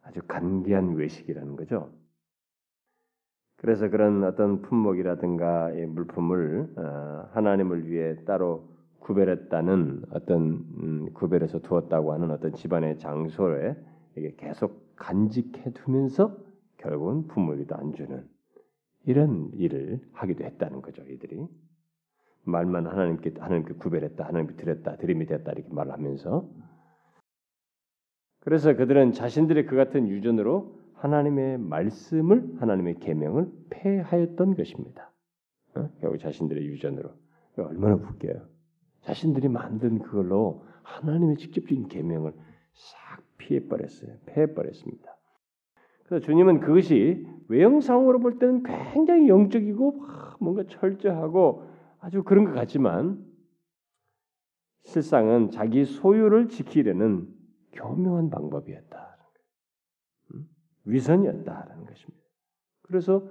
[0.01, 1.91] 아주 간계한 외식이라는 거죠.
[3.58, 10.41] 그래서 그런 어떤 품목이라든가 물품을 어, 하나님을 위해 따로 구별했다는 어떤
[10.78, 13.76] 음, 구별해서 두었다고 하는 어떤 집안의 장소에
[14.18, 16.36] 이게 계속 간직해 두면서
[16.78, 18.28] 결국은 부모에게도 안 주는
[19.06, 21.04] 이런 일을 하기도 했다는 거죠.
[21.04, 21.48] 이들이
[22.44, 26.50] 말만 하나님께 하나님께 구별했다, 하나님께 드렸다, 드림이 됐다 이렇게 말하면서
[28.39, 35.12] 그래서 그들은 자신들의 그 같은 유전으로 하나님의 말씀을 하나님의 계명을 폐하였던 것입니다.
[35.76, 35.89] 어?
[36.02, 37.10] 결국 자신들의 유전으로
[37.58, 38.48] 얼마나 웃겨요.
[39.02, 42.34] 자신들이 만든 그걸로 하나님의 직접적인 계명을
[42.74, 44.15] 싹 피해 버렸어요.
[44.26, 45.15] 폐해 버렸습니다.
[46.06, 50.06] 그래서 주님은 그것이 외형상으로 볼 때는 굉장히 영적이고
[50.39, 51.63] 뭔가 철저하고
[52.00, 53.24] 아주 그런 것 같지만
[54.84, 57.28] 실상은 자기 소유를 지키려는
[57.74, 59.14] 교묘한 방법이었다.
[60.86, 60.91] 음?
[60.91, 62.24] 위선이었다라는 것입니다.
[62.84, 63.28] 그래서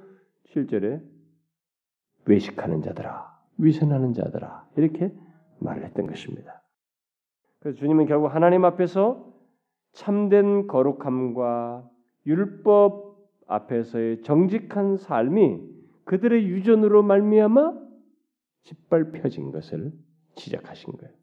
[0.48, 1.02] 7절에
[2.26, 5.12] 외식하는 자들아, 위선하는 자들아 이렇게
[5.60, 6.62] 말을 했던 것입니다.
[7.60, 9.32] 그래서 주님은 결국 하나님 앞에서
[9.92, 11.88] 참된 거룩함과
[12.26, 13.14] 율법
[13.46, 15.60] 앞에서의 정직한 삶이
[16.04, 17.84] 그들의 유전으로 말미암아
[18.64, 19.92] 짓밟혀진 것을
[20.34, 21.14] 지적하신 거예요.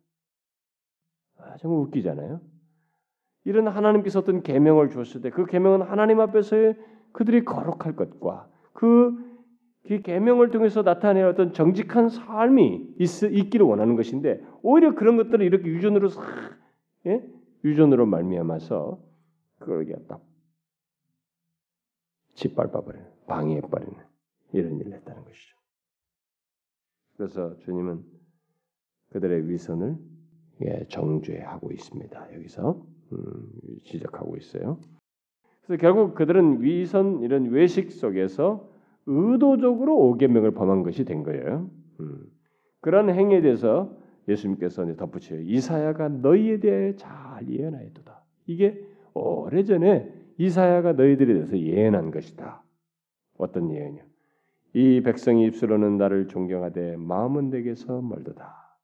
[1.38, 2.40] 아, 정말 웃기잖아요.
[3.44, 6.78] 이런 하나님께서 어떤 계명을 주었을 때 그 계명은 하나님 앞에서의
[7.12, 9.18] 그들이 거룩할 것과 그,
[9.88, 15.68] 그 계명을 통해서 나타내는 어떤 정직한 삶이 있, 있기를 원하는 것인데 오히려 그런 것들을 이렇게
[15.68, 16.24] 유전으로 싹
[17.08, 17.28] 예?
[17.64, 19.00] 유전으로 말미암아서
[19.60, 20.22] 그걸 딱
[22.36, 23.96] 짓밟아버리는 방해해버리는
[24.54, 25.58] 이런 일을 했다는 것이죠.
[27.18, 28.04] 그래서 주님은
[29.10, 29.98] 그들의 위선을
[30.64, 32.34] 예, 정죄하고 있습니다.
[32.36, 33.01] 여기서 음,
[33.84, 34.80] 지적하고 있어요.
[35.62, 38.70] 그래서 결국 그들은 위선 이런 외식 속에서
[39.06, 41.70] 의도적으로 오계명을 범한 것이 된 거예요.
[42.00, 42.26] 음.
[42.82, 43.96] 그런 행위에 대해서
[44.28, 45.42] 예수님께서 덧붙여요.
[45.42, 48.24] 이사야가 너희에 대해 잘 예언하였도다.
[48.48, 52.64] 이게 오래전에 이사야가 너희들에 대해서 예언한 것이다.
[53.38, 54.04] 어떤 예언이요?
[54.74, 58.78] 이 백성이 입술로는 나를 존경하되 마음은 내게서 멀도다.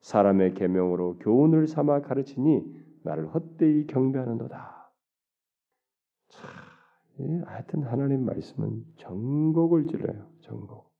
[0.00, 2.64] 사람의 계명으로 교훈을 삼아 가르치니
[3.08, 4.92] 나를 헛되이 경배하는도다.
[6.28, 10.30] 참, 하여튼 하나님 말씀은 정곡을 찔러요.
[10.40, 10.92] 정곡.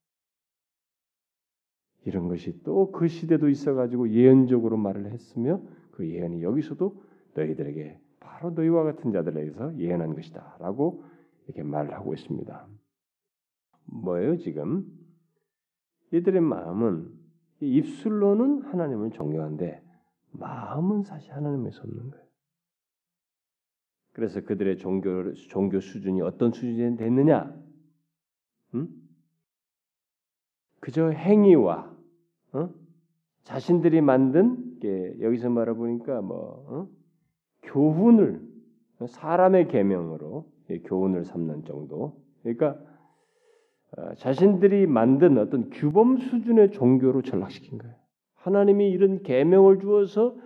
[2.07, 7.03] 이런 것이 또 그 시대도 있어가지고 예언적으로 말을 했으며 그 예언이 여기서도
[7.35, 11.05] 너희들에게 바로 너희와 같은 자들에게서 예언한 것이다라고
[11.45, 12.69] 이렇게 말을 하고 있습니다.
[13.85, 14.87] 뭐예요 지금?
[16.13, 17.13] 이들의 마음은
[17.61, 19.83] 입술로는 하나님을 존경한데
[20.39, 22.29] 마음은 사실 하나님에서 없는 거예요.
[24.13, 27.55] 그래서 그들의 종교 종교 수준이 어떤 수준이 됐느냐?
[28.75, 28.89] 음?
[30.81, 31.97] 그저 행위와
[32.53, 32.71] 어?
[33.45, 34.79] 자신들이 만든
[35.21, 36.89] 여기서 말해보니까 뭐 어?
[37.63, 38.47] 교훈을
[39.07, 40.51] 사람의 계명으로
[40.85, 42.21] 교훈을 삼는 정도.
[42.43, 42.79] 그러니까
[43.97, 47.97] 어, 자신들이 만든 어떤 규범 수준의 종교로 전락시킨 거예요.
[48.39, 50.37] 하나님이 이런 계명을 주어서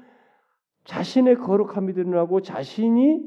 [0.85, 3.25] 자신의 거룩함이 드러나고 자신이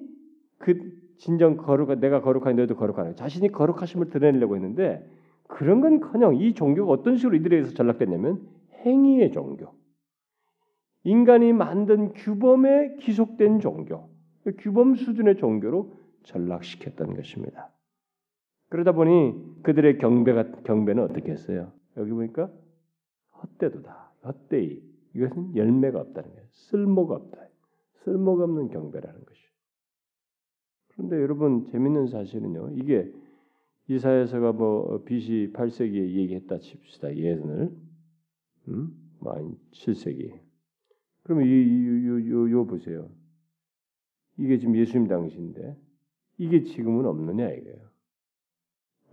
[0.57, 3.15] 그 진정 거룩한 내가 거룩하니 너도 거룩하라.
[3.15, 5.09] 자신이 거룩하심을 드러내려고 했는데
[5.47, 8.47] 그런 건커녕 이 종교가 어떤 식으로 이들에게서 전락됐냐면
[8.85, 9.73] 행위의 종교.
[11.03, 14.09] 인간이 만든 규범에 기속된 종교,
[14.43, 17.69] 그 규범 수준의 종교로 전락시켰던 것입니다.
[18.69, 21.71] 그러다 보니 그들의 경배가 경배는 어떻게 했어요?
[21.97, 22.49] 여기 보니까
[23.41, 24.04] 헛되도다.
[24.25, 24.81] 헛되이.
[25.15, 26.47] 이것은 열매가 없다는 거예요.
[26.51, 27.47] 쓸모가 없다.
[28.03, 29.49] 쓸모가 없는 경배라는 것이죠.
[30.89, 32.71] 그런데 여러분 재밌는 사실은요.
[32.75, 33.11] 이게
[33.87, 37.15] 이사야서가 뭐 BC 8세기에 얘기했다 칩시다.
[37.15, 37.75] 예언을
[38.67, 39.11] 음?
[39.19, 39.33] 뭐
[39.71, 40.39] 7세기.
[41.23, 43.09] 그러면 이요 요, 보세요.
[44.37, 45.77] 이게 지금 예수님 당시인데
[46.37, 47.89] 이게 지금은 없느냐 이거예요.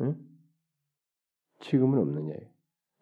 [0.00, 0.16] 응?
[1.60, 2.34] 지금은 없느냐.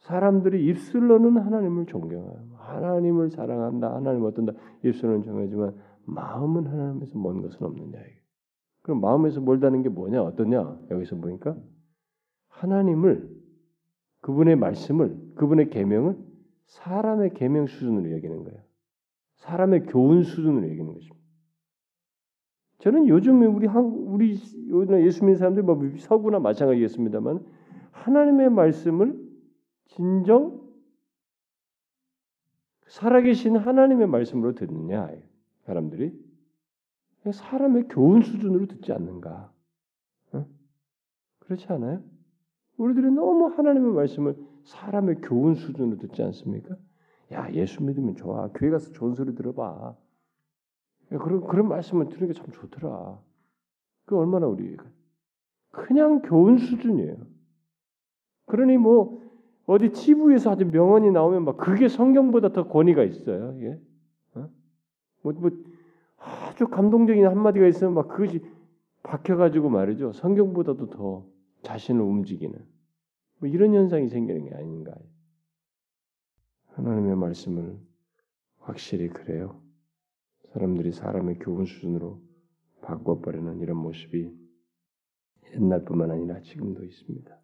[0.01, 4.53] 사람들이 입술로는 하나님을 존경하고 하나님을 사랑한다, 하나님 어떤다
[4.85, 7.99] 입술로는 정하지만 마음은 하나님에서 먼 것은 없느냐.
[8.83, 10.81] 그럼 마음에서 멀다는 게 뭐냐, 어떠냐?
[10.91, 11.57] 여기서 보니까
[12.49, 13.31] 하나님을
[14.23, 16.17] 그분의 말씀을 그분의 계명을
[16.67, 18.61] 사람의 계명 수준으로 여기는 거예요.
[19.37, 21.21] 사람의 교훈 수준으로 여기는 것입니다.
[22.79, 24.39] 저는 요즘에 우리 한 우리
[25.05, 27.45] 예수 믿는 사람들 뭐 서구나 마찬가지겠습니다만
[27.91, 29.30] 하나님의 말씀을
[29.91, 30.61] 진정
[32.87, 35.11] 살아계신 하나님의 말씀으로 듣느냐
[35.65, 36.13] 사람들이
[37.33, 39.53] 사람의 교훈 수준으로 듣지 않는가?
[40.33, 40.47] 어?
[41.41, 42.03] 그렇지 않아요?
[42.77, 46.77] 우리들이 너무 하나님의 말씀을 사람의 교훈 수준으로 듣지 않습니까?
[47.33, 48.49] 야 예수 믿으면 좋아.
[48.55, 49.97] 교회 가서 좋은 소리 들어봐.
[51.09, 53.21] 그런 그런 말씀을 들으는 게참 좋더라.
[54.07, 54.77] 그 얼마나 우리
[55.71, 57.17] 그냥 교훈 수준이에요.
[58.47, 59.20] 그러니 뭐
[59.71, 63.57] 어디 TV에서 아주 명언이 나오면 막 그게 성경보다 더 권위가 있어요.
[63.61, 63.81] 예?
[64.35, 64.51] 어?
[65.23, 65.51] 뭐, 뭐
[66.19, 68.45] 아주 감동적인 한마디가 있으면 막 그것이
[69.05, 70.13] 박혀가지고 말이죠.
[70.13, 71.25] 성경보다도 더
[71.63, 72.59] 자신을 움직이는
[73.39, 74.93] 뭐 이런 현상이 생기는 게 아닌가.
[76.73, 77.79] 하나님의 말씀을
[78.59, 79.63] 확실히 그래요.
[80.53, 82.21] 사람들이 사람의 교훈 수준으로
[82.83, 84.37] 바꿔버리는 이런 모습이
[85.55, 87.40] 옛날뿐만 아니라 지금도 있습니다.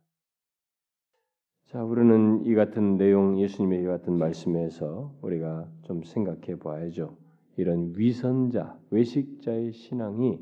[1.66, 7.16] 자, 우리는 이 같은 내용, 예수님의 이 같은 말씀에서 우리가 좀 생각해 봐야죠.
[7.56, 10.38] 이런 위선자, 외식자의 신앙이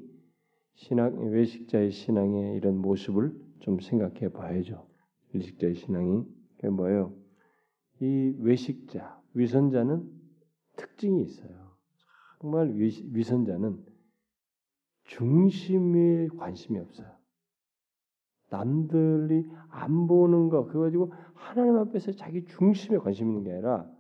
[0.75, 4.87] 신앙, 외식자의 신앙의 이런 모습을 좀 생각해 봐야죠.
[5.33, 7.15] 외식자의 신앙이 그게 뭐예요?
[8.03, 10.07] 이 외식자, 위선자는
[10.77, 11.75] 특징이 있어요.
[12.43, 13.83] 정말 위선자는
[15.05, 17.24] 중심에 관심이 없어요.
[18.55, 23.91] 남들이 안 보는 거 그거 가지고 하나님 앞에서 자기 중심에 관심 있는 게 아니라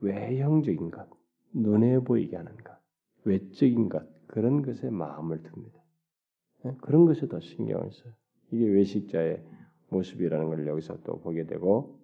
[0.00, 1.08] 외형적인 것,
[1.52, 2.76] 눈에 보이게 하는 것,
[3.24, 5.78] 외적인 것 그런 것에 마음을 듭니다.
[6.64, 6.76] 예?
[6.80, 8.12] 그런 것에 더 신경을 써요.
[8.50, 9.44] 이게 외식자의
[9.90, 12.00] 모습이라는 걸 여기서 또 보게 되고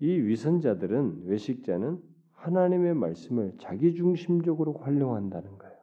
[0.00, 5.74] 이 위선자들은 외식자는 하나님의 말씀을 자기 중심적으로 활용한다는 거예요.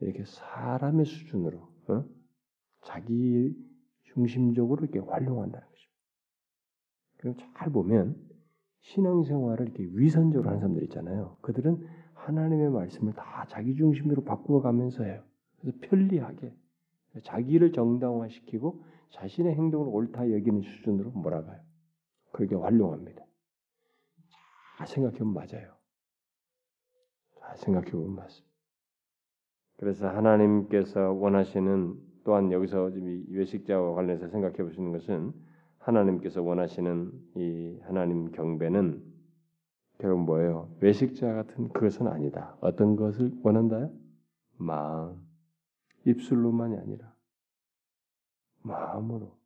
[0.00, 2.15] 이렇게 사람의 수준으로 어?
[2.86, 3.52] 자기
[4.04, 5.96] 중심적으로 이렇게 활용한다는 것입니다.
[7.18, 8.16] 그럼 잘 보면
[8.80, 11.36] 신앙생활을 이렇게 위선적으로 하는 사람들 있잖아요.
[11.42, 15.22] 그들은 하나님의 말씀을 다 자기 중심으로 바꾸어 가면서 해요.
[15.60, 16.54] 그래서 편리하게
[17.24, 21.60] 자기를 정당화시키고 자신의 행동을 옳다 여기는 수준으로 몰아가요.
[22.32, 23.24] 그렇게 활용합니다.
[24.78, 25.74] 잘 생각해보면 맞아요.
[27.40, 28.54] 잘 생각해보면 맞습니다.
[29.78, 32.90] 그래서 하나님께서 원하시는 또한 여기서
[33.28, 35.32] 외식자와 관련해서 생각해 보시는 것은
[35.78, 39.00] 하나님께서 원하시는 이 하나님 경배는
[39.98, 40.68] 결국 뭐예요?
[40.80, 42.56] 외식자 같은 그것은 아니다.
[42.60, 43.92] 어떤 것을 원한다요?
[44.58, 45.24] 마음,
[46.04, 47.14] 입술로만이 아니라
[48.62, 49.36] 마음으로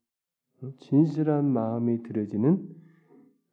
[0.79, 2.67] 진실한 마음이 들어지는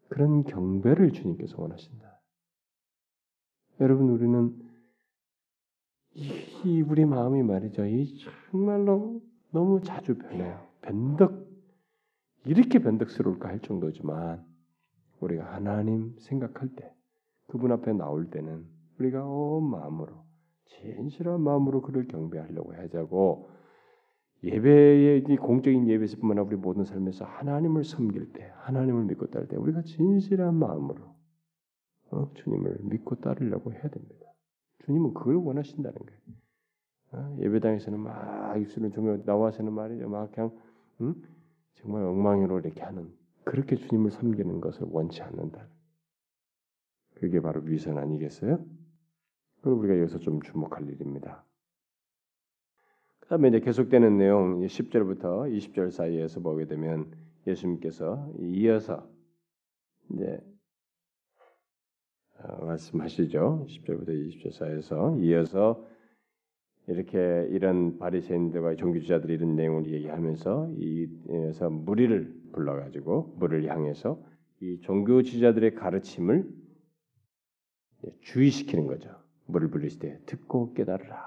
[0.08, 2.22] 그런 경배를 주님께서 원하신다.
[3.82, 4.67] 여러분 우리는
[6.18, 7.86] 이 우리 마음이 말이죠.
[7.86, 8.18] 이
[8.50, 10.66] 정말로 너무 자주 변해요.
[10.82, 11.48] 변덕
[12.46, 14.44] 이렇게 변덕스러울까 할 정도지만
[15.20, 16.92] 우리가 하나님 생각할 때
[17.46, 18.66] 그분 앞에 나올 때는
[19.00, 20.26] 우리가 온 마음으로
[20.66, 23.50] 진실한 마음으로 그를 경배하려고 하자고
[24.44, 29.82] 예배의 공적인 예배에서뿐만 아니라 우리 모든 삶에서 하나님을 섬길 때, 하나님을 믿고 따를 때 우리가
[29.84, 31.16] 진실한 마음으로
[32.12, 34.27] 어, 주님을 믿고 따르려고 해야 됩니다.
[34.86, 36.22] 주님은 그걸 원하신다는 거예요.
[37.12, 37.38] 어?
[37.40, 40.10] 예배당에서는 막 입술은 정말 나와서는 말이죠.
[40.10, 40.52] 막 그냥
[41.02, 41.16] 음?
[41.76, 43.14] 정말 엉망으로 이렇게 하는
[43.44, 45.68] 그렇게 주님을 섬기는 것을 원치 않는다.
[47.16, 48.64] 그게 바로 위선 아니겠어요?
[49.58, 51.44] 그걸 우리가 여기서 좀 주목할 일입니다.
[53.20, 57.12] 그 다음에 이제 계속되는 내용 10절부터 20절 사이에서 보게 되면
[57.46, 59.10] 예수님께서 이어서
[60.12, 60.57] 이제 어,
[62.56, 63.66] 말씀하시죠.
[63.70, 65.86] 10절부터 20절 사이에서 이어서
[66.88, 74.24] 이렇게 이런 바리새인들과 종교주자들이 이런 내용을 얘기하면서 이에서 무리를 불러가지고 무리를 향해서
[74.62, 76.50] 이 종교주자들의 가르침을
[78.22, 79.10] 주의시키는 거죠.
[79.46, 81.26] 물을 불릴 때 듣고 깨달으라.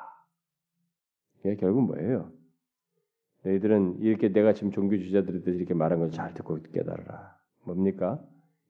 [1.40, 2.32] 이게 결국 뭐예요?
[3.44, 7.36] 너희들은 이렇게 내가 지금 종교주자들한테 이렇게 말한 걸 잘 듣고 깨달으라.
[7.64, 8.22] 뭡니까?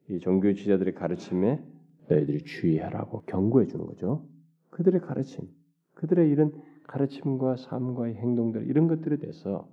[0.08, 1.62] 이 종교주자들의 가르침에
[2.10, 4.26] 너희들이 주의하라고 경고해 주는 거죠.
[4.70, 5.48] 그들의 가르침,
[5.94, 6.52] 그들의 이런
[6.88, 9.68] 가르침과 삶과의 행동들 이런 것들에 대해서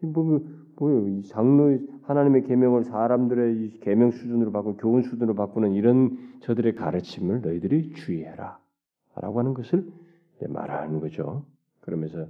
[0.00, 7.40] 보면 뭐요 장로 하나님의 계명을 사람들의 계명 수준으로 바꾸는 교훈 수준으로 바꾸는 이런 저들의 가르침을
[7.40, 9.90] 너희들이 주의해라라고 하는 것을
[10.48, 11.44] 말하는 거죠.
[11.80, 12.26] 그러면서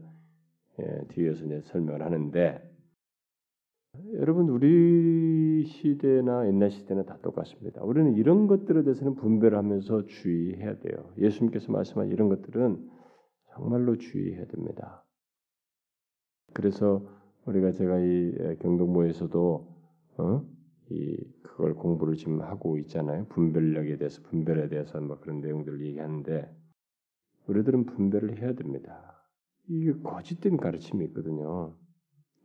[0.78, 2.65] 예, 뒤에서 이제 설명을 하는데
[4.14, 7.82] 여러분 우리 시대나 옛날 시대는 다 똑같습니다.
[7.82, 11.12] 우리는 이런 것들에 대해서는 분별을 하면서 주의해야 돼요.
[11.18, 12.88] 예수님께서 말씀한 이런 것들은
[13.54, 15.04] 정말로 주의해야 됩니다.
[16.52, 17.06] 그래서
[17.46, 19.76] 우리가 제가 이 경동모에서도
[20.18, 20.46] 어?
[20.90, 23.26] 이 그걸 공부를 지금 하고 있잖아요.
[23.28, 26.50] 분별력에 대해서 분별에 대해서 뭐 그런 내용들을 얘기하는데
[27.46, 29.16] 우리들은 분별을 해야 됩니다.
[29.68, 31.76] 이게 거짓된 가르침이 있거든요.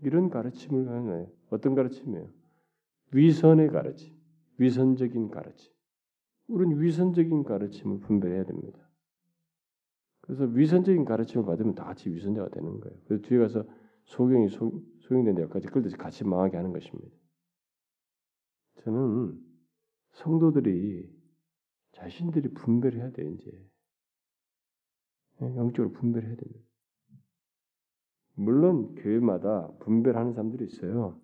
[0.01, 2.29] 이런 가르침을 하는 어떤 가르침이에요?
[3.13, 4.15] 위선의 가르침,
[4.57, 5.71] 위선적인 가르침.
[6.47, 8.79] 우리는 위선적인 가르침을 분별해야 됩니다.
[10.21, 12.97] 그래서 위선적인 가르침을 받으면 다 같이 위선자가 되는 거예요.
[13.05, 13.65] 그래서 뒤에 가서
[14.05, 17.15] 소경이 소, 소경된 데까지 끌듯이 같이 망하게 하는 것입니다.
[18.83, 19.39] 저는
[20.11, 21.09] 성도들이
[21.91, 23.69] 자신들이 분별해야 돼 이제
[25.41, 26.70] 영적으로 분별해야 됩니다.
[28.41, 31.19] 물론 교회마다 분별하는 사람들이 있어요.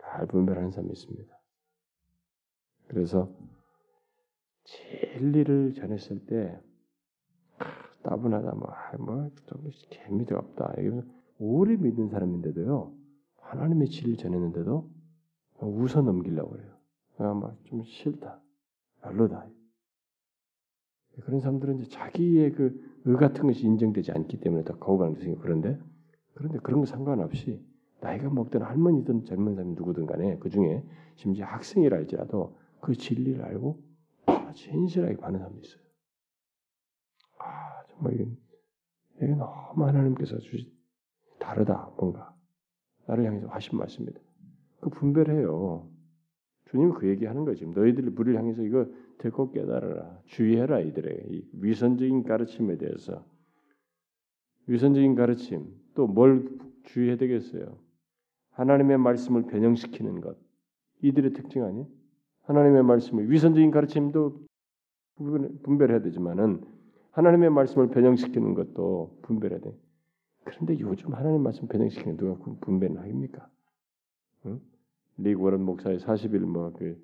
[0.00, 1.40] 잘 분별하는 사람이 있습니다.
[2.88, 3.32] 그래서
[4.64, 6.60] 진리를 전했을 때
[8.02, 10.74] 따분하다 뭐뭐 좀 재미도 없다.
[11.38, 12.94] 오래 믿는 사람인데도요
[13.38, 14.90] 하나님의 진리 전했는데도
[15.60, 16.74] 웃어 넘기려고 그래요.
[17.18, 18.42] 아막좀 싫다,
[19.02, 19.48] 별로다.
[21.22, 25.78] 그런 사람들은 이제 자기의 그 의 같은 것이 인정되지 않기 때문에 더 거부하는 것이 그런데
[26.34, 27.64] 그런데 그런 거 상관없이
[28.00, 30.84] 나이가 먹든 할머니든 젊은 사람이 누구든 간에 그 중에
[31.16, 33.82] 심지어 학생이라 할지라도 그 진리를 알고
[34.54, 35.82] 진실하게 받는 사람도 있어요.
[37.38, 38.26] 아 정말 이게,
[39.16, 40.72] 이게 너무 하나님께서 주시
[41.38, 42.34] 다르다 뭔가
[43.06, 44.20] 나를 향해서 하신 말씀입니다.
[44.80, 45.88] 그 분별해요.
[46.70, 47.66] 주님 그 얘기하는 거지.
[47.66, 48.86] 너희들 우리를 향해서 이거
[49.18, 50.20] 듣고 깨달아라.
[50.26, 53.24] 주의해라 이들의 위선적인 가르침에 대해서
[54.66, 56.48] 위선적인 가르침 또 뭘
[56.84, 57.78] 주의해야 되겠어요?
[58.50, 60.36] 하나님의 말씀을 변형시키는 것
[61.02, 61.86] 이들의 특징 아니에요?
[62.42, 64.44] 하나님의 말씀을 위선적인 가르침도
[65.62, 66.62] 분별해야 되지만은
[67.12, 69.76] 하나님의 말씀을 변형시키는 것도 분별해야 돼.
[70.44, 73.48] 그런데 요즘 하나님 말씀 변형시키는 누가 분별을 하입니까?
[74.46, 74.60] 응?
[75.16, 77.02] 리 워런 목사의 40일 뭐그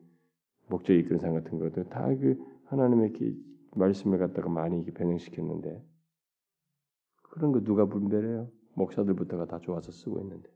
[0.68, 3.12] 목적 이끌 상 같은 것들 다그 하나님의
[3.76, 5.82] 말씀을 갖다가 많이 변형시켰는데
[7.22, 8.50] 그런 거 누가 분별해요?
[8.74, 10.48] 목사들부터가 다 좋아서 쓰고 있는데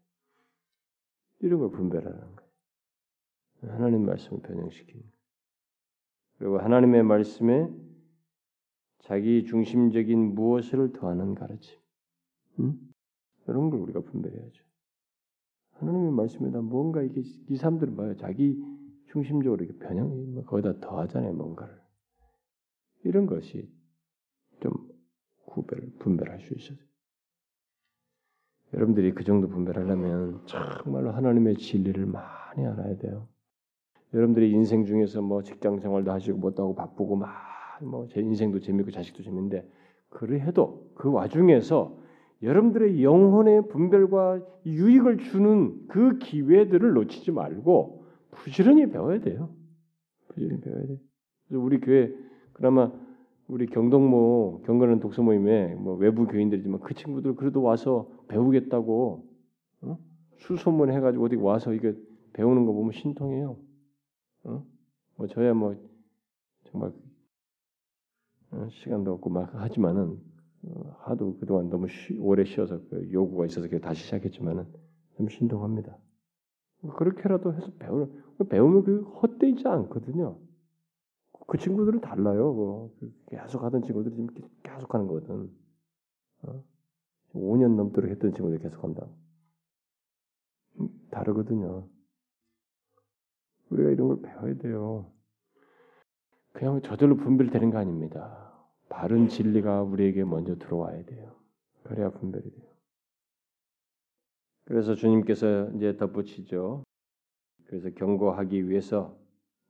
[1.41, 3.75] 이런 걸 분별하는 거예요.
[3.75, 5.15] 하나님 말씀을 변형시키는 거예요.
[6.39, 7.71] 그리고 하나님의 말씀에
[9.01, 11.79] 자기 중심적인 무엇을 더하는 가르침
[12.61, 12.79] 응?
[13.47, 14.65] 이런 걸 우리가 분별해야죠.
[15.73, 18.17] 하나님의 말씀에다 뭔가 이게 이 사람들은 봐요.
[18.17, 18.57] 자기
[19.07, 21.79] 중심적으로 이렇게 변형 거기다 더하잖아요, 뭔가를.
[23.05, 23.71] 이런 것이
[24.61, 24.73] 좀
[25.47, 26.79] 구별 분별할 수 있어요.
[28.75, 33.29] 여러분들이 그 정도 분별하려면 정말로 하나님의 진리를 많이 알아야 돼요.
[34.13, 37.17] 여러분들이 인생 중에서 뭐 직장 생활도 하시고 못하고 바쁘고
[37.81, 39.69] 막뭐제 인생도 재밌고 자식도 재밌는데
[40.09, 41.97] 그래도 그 와중에서
[42.43, 49.51] 여러분들의 영혼의 분별과 유익을 주는 그 기회들을 놓치지 말고 부지런히 배워야 돼요.
[50.29, 50.99] 부지런히 배워야 돼.
[51.51, 52.13] 우리 교회
[52.53, 52.93] 그나마
[53.47, 59.29] 우리 경동모 경건한 독서 모임에 뭐 외부 교인들이지만 그 친구들 그래도 와서 배우겠다고
[59.83, 59.99] 어?
[60.39, 61.95] 수소문 해가지고 어디 와서 이게
[62.33, 63.57] 배우는 거 보면 신통해요.
[64.45, 64.65] 어?
[65.17, 65.77] 뭐 저야 뭐
[66.65, 66.93] 정말
[68.51, 68.69] 어?
[68.71, 70.19] 시간도 없고 막 하지만은
[70.67, 74.67] 어, 하도 그동안 너무 쉬, 오래 쉬어서 그 요구가 있어서 다시 시작했지만은
[75.17, 75.99] 좀 신동합니다.
[76.97, 78.09] 그렇게라도 해서 배우
[78.49, 80.39] 배우면 그 헛되지 않거든요.
[81.55, 82.53] 그 친구들은 달라요.
[82.53, 82.93] 뭐
[83.29, 85.57] 계속 하던 친구들이 지금 계속 하는 거거든.
[86.43, 86.65] 어?
[87.33, 89.07] 5년 넘도록 했던 친구들 계속 한다.
[90.81, 91.89] 음, 다르거든요.
[93.71, 95.13] 우리가 이런 걸 배워야 돼요.
[96.55, 98.53] 그냥 저절로 분별되는 거 아닙니다.
[98.89, 101.37] 바른 진리가 우리에게 먼저 들어와야 돼요.
[101.85, 102.73] 그래야 분별이 돼요.
[104.65, 106.83] 그래서 주님께서 이제 덧붙이죠.
[107.67, 109.17] 그래서 경고하기 위해서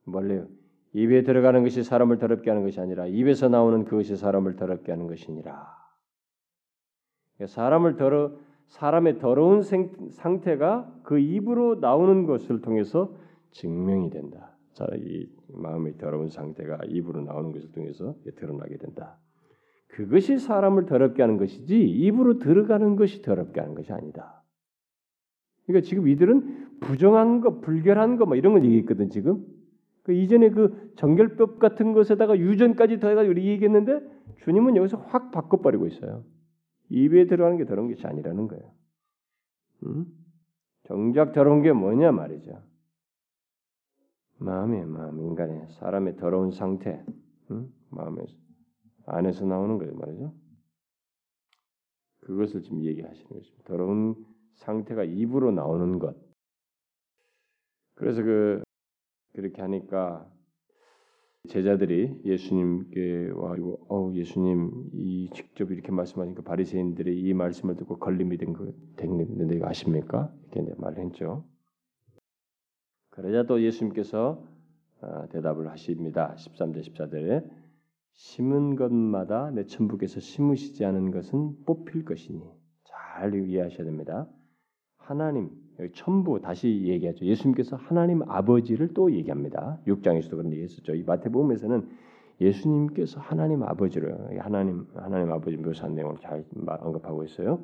[0.06, 0.48] 뭘래요?
[0.94, 5.66] 입에 들어가는 것이 사람을 더럽게 하는 것이 아니라 입에서 나오는 그것이 사람을 더럽게 하는 것이니라.
[7.36, 8.32] 그러니까 사람을 더러
[8.68, 13.14] 사람의 더러운 생, 상태가 그 입으로 나오는 것을 통해서
[13.50, 14.56] 증명이 된다.
[14.72, 19.18] 자, 이 마음의 더러운 상태가 입으로 나오는 것을 통해서 드러나게 된다.
[19.88, 24.42] 그것이 사람을 더럽게 하는 것이지 입으로 들어가는 것이 더럽게 하는 것이 아니다.
[25.66, 29.44] 그러니까 지금 이들은 부정한 것, 불결한 것, 뭐 이런 걸 얘기했거든 지금.
[30.04, 34.00] 그 이전에 그 정결법 같은 것에다가 유전까지 더해가지고 우리 얘기했는데
[34.42, 36.24] 주님은 여기서 확 바꿔버리고 있어요.
[36.90, 38.70] 입에 들어가는 게 더러운 것이 아니라는 거예요.
[39.86, 40.06] 음?
[40.84, 42.62] 정작 더러운 게 뭐냐 말이죠.
[44.38, 45.20] 마음이에요, 마음.
[45.20, 47.02] 인간의 사람의 더러운 상태,
[47.50, 47.68] 응?
[47.90, 48.24] 마음에
[49.06, 50.34] 안에서 나오는 거예요, 말이죠.
[52.20, 53.64] 그것을 지금 얘기하시는 것입니다.
[53.64, 54.16] 더러운
[54.56, 56.14] 상태가 입으로 나오는 것.
[57.94, 58.63] 그래서 그
[59.34, 60.30] 그렇게 하니까
[61.48, 68.54] 제자들이 예수님께 와이고 어 예수님 이 직접 이렇게 말씀하니까 바리새인들이 이 말씀을 듣고 걸림이 된
[68.54, 70.32] 거 됐는데 이거 아십니까?
[70.44, 71.44] 이렇게 이제 말했죠.
[73.10, 74.42] 그러자 또 예수님께서
[75.02, 76.34] 어, 대답을 하십니다.
[76.38, 77.46] 13절 14절에
[78.12, 82.40] 심은 것마다 내 천부께서 심으시지 않은 것은 뽑힐 것이니
[82.84, 84.26] 잘 이해하셔야 됩니다.
[85.04, 87.24] 하나님 여기 천부 다시 얘기하죠.
[87.24, 89.78] 예수님께서 하나님 아버지를 또 얘기합니다.
[89.86, 90.94] 6장에서도 그런 얘기했었죠.
[90.94, 91.88] 이 마태복음에서는
[92.40, 97.62] 예수님께서 하나님 아버지를 하나님 하나님 아버지 묘사한 내용을 잘 언급하고 있어요.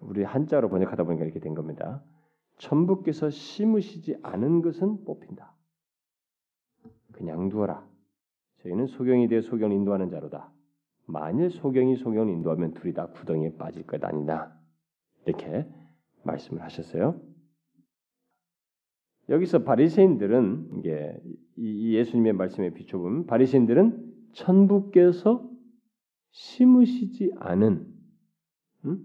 [0.00, 2.02] 우리 한자로 번역하다 보니까 이렇게 된 겁니다.
[2.58, 5.54] 천부께서 심으시지 않은 것은 뽑힌다.
[7.12, 7.86] 그냥 두어라.
[8.62, 10.50] 저희는 소경이 되어 소경을 인도하는 자로다.
[11.06, 14.52] 만일 소경이 소경을 인도하면 둘이 다 구덩이에 빠질 것 아니다.
[15.24, 15.66] 이렇게
[16.24, 17.20] 말씀을 하셨어요.
[19.28, 21.20] 여기서 바리새인들은 이게
[21.56, 25.48] 이 예수님의 말씀에 비춰보면 바리새인들은 천부께서
[26.30, 27.86] 심으시지 않은
[28.86, 29.04] 음?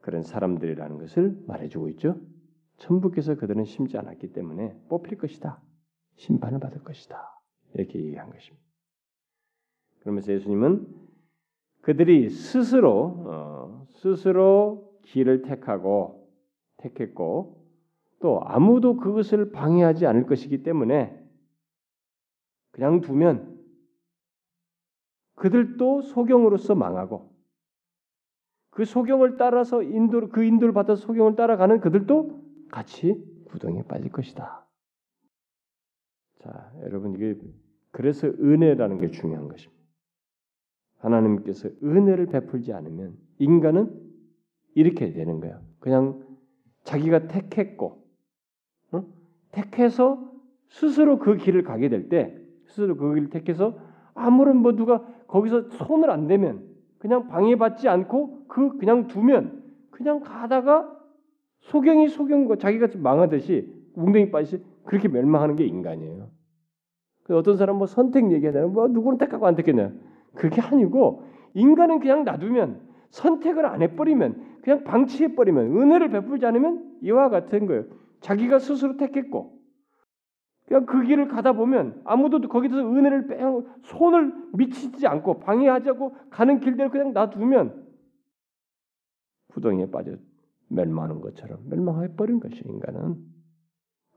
[0.00, 2.20] 그런 사람들이라는 것을 말해주고 있죠.
[2.78, 5.62] 천부께서 그들은 심지 않았기 때문에 뽑힐 것이다.
[6.16, 7.22] 심판을 받을 것이다.
[7.74, 8.64] 이렇게 얘기한 것입니다.
[10.00, 10.86] 그러면서 예수님은
[11.82, 16.17] 그들이 스스로 어, 스스로 길을 택하고
[16.78, 17.58] 택했고
[18.20, 21.16] 또 아무도 그것을 방해하지 않을 것이기 때문에
[22.72, 23.58] 그냥 두면
[25.34, 27.32] 그들도 소경으로서 망하고
[28.70, 34.66] 그 소경을 따라서 인도 그 인도를 받아서 소경을 따라가는 그들도 같이 구덩이에 빠질 것이다.
[36.40, 37.36] 자, 여러분 이게
[37.90, 39.82] 그래서 은혜라는 게 중요한 것입니다.
[40.98, 44.08] 하나님께서 은혜를 베풀지 않으면 인간은
[44.74, 45.60] 이렇게 되는 거예요.
[45.80, 46.27] 그냥
[46.88, 48.02] 자기가 택했고
[48.92, 49.04] 어?
[49.52, 50.32] 택해서
[50.68, 52.34] 스스로 그 길을 가게 될 때
[52.64, 53.78] 스스로 그 길을 택해서
[54.14, 56.66] 아무런 뭐 누가 거기서 손을 안 대면
[56.98, 60.90] 그냥 방해받지 않고 그 그냥 두면 그냥 가다가
[61.60, 66.30] 소경이 소경과 자기가 망하듯이 웅덩이 빠지듯이 그렇게 멸망하는 게 인간이에요.
[67.24, 68.70] 그 어떤 사람 뭐 선택 얘기하잖아요.
[68.70, 69.92] 뭐 누구는 택하고 안 택했냐.
[70.34, 71.24] 그게 아니고
[71.54, 72.80] 인간은 그냥 놔두면
[73.10, 77.84] 선택을 안 해버리면 그냥 방치해버리면 은혜를 베풀지 않으면 이와 같은 거예요.
[78.20, 79.58] 자기가 스스로 택했고
[80.66, 83.40] 그냥 그 길을 가다 보면 아무도 거기서 은혜를 빼
[83.84, 87.86] 손을 미치지 않고 방해하지 않고 가는 길대로 그냥 놔두면
[89.48, 90.16] 구덩이에 빠져
[90.68, 93.16] 멸망하는 것처럼 멸망해 버린 것이 인간은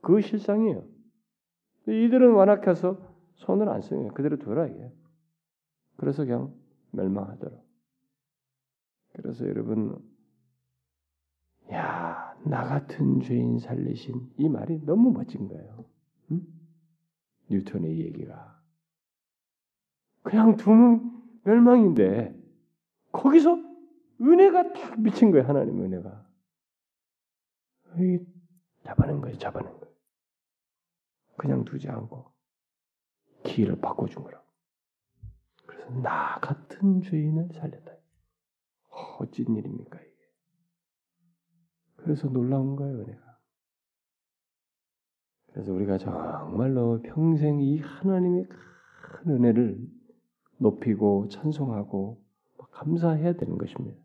[0.02, 0.84] 그 실상이에요.
[1.88, 2.98] 이들은 완악해서
[3.36, 4.12] 손을 안 쓰는 거예요.
[4.12, 4.92] 그대로 두라 이게.
[5.96, 6.52] 그래서 그냥
[6.90, 7.56] 멸망하더라.
[9.14, 9.98] 그래서 여러분,
[11.70, 15.84] 야, 나 같은 죄인 살리신 이 말이 너무 멋진 거예요.
[16.30, 16.46] 응?
[17.50, 18.60] 뉴턴의 얘기가.
[20.22, 22.34] 그냥 두면 멸망인데,
[23.12, 23.58] 거기서
[24.20, 26.26] 은혜가 탁 미친 거예요, 하나님 은혜가.
[28.84, 29.94] 잡아낸 거예요, 잡아낸 거예요.
[31.36, 32.32] 그냥 두지 않고,
[33.44, 34.46] 길을 바꿔준 거라고.
[35.66, 38.01] 그래서 나 같은 죄인을 살렸다.
[39.18, 40.12] 어찐 일입니까 이게?
[41.96, 43.32] 그래서 놀라운 거예요 은혜가.
[45.52, 49.78] 그래서 우리가 정말로 평생 이 하나님의 큰 은혜를
[50.58, 52.22] 높이고 찬송하고
[52.70, 54.00] 감사해야 되는 것입니다.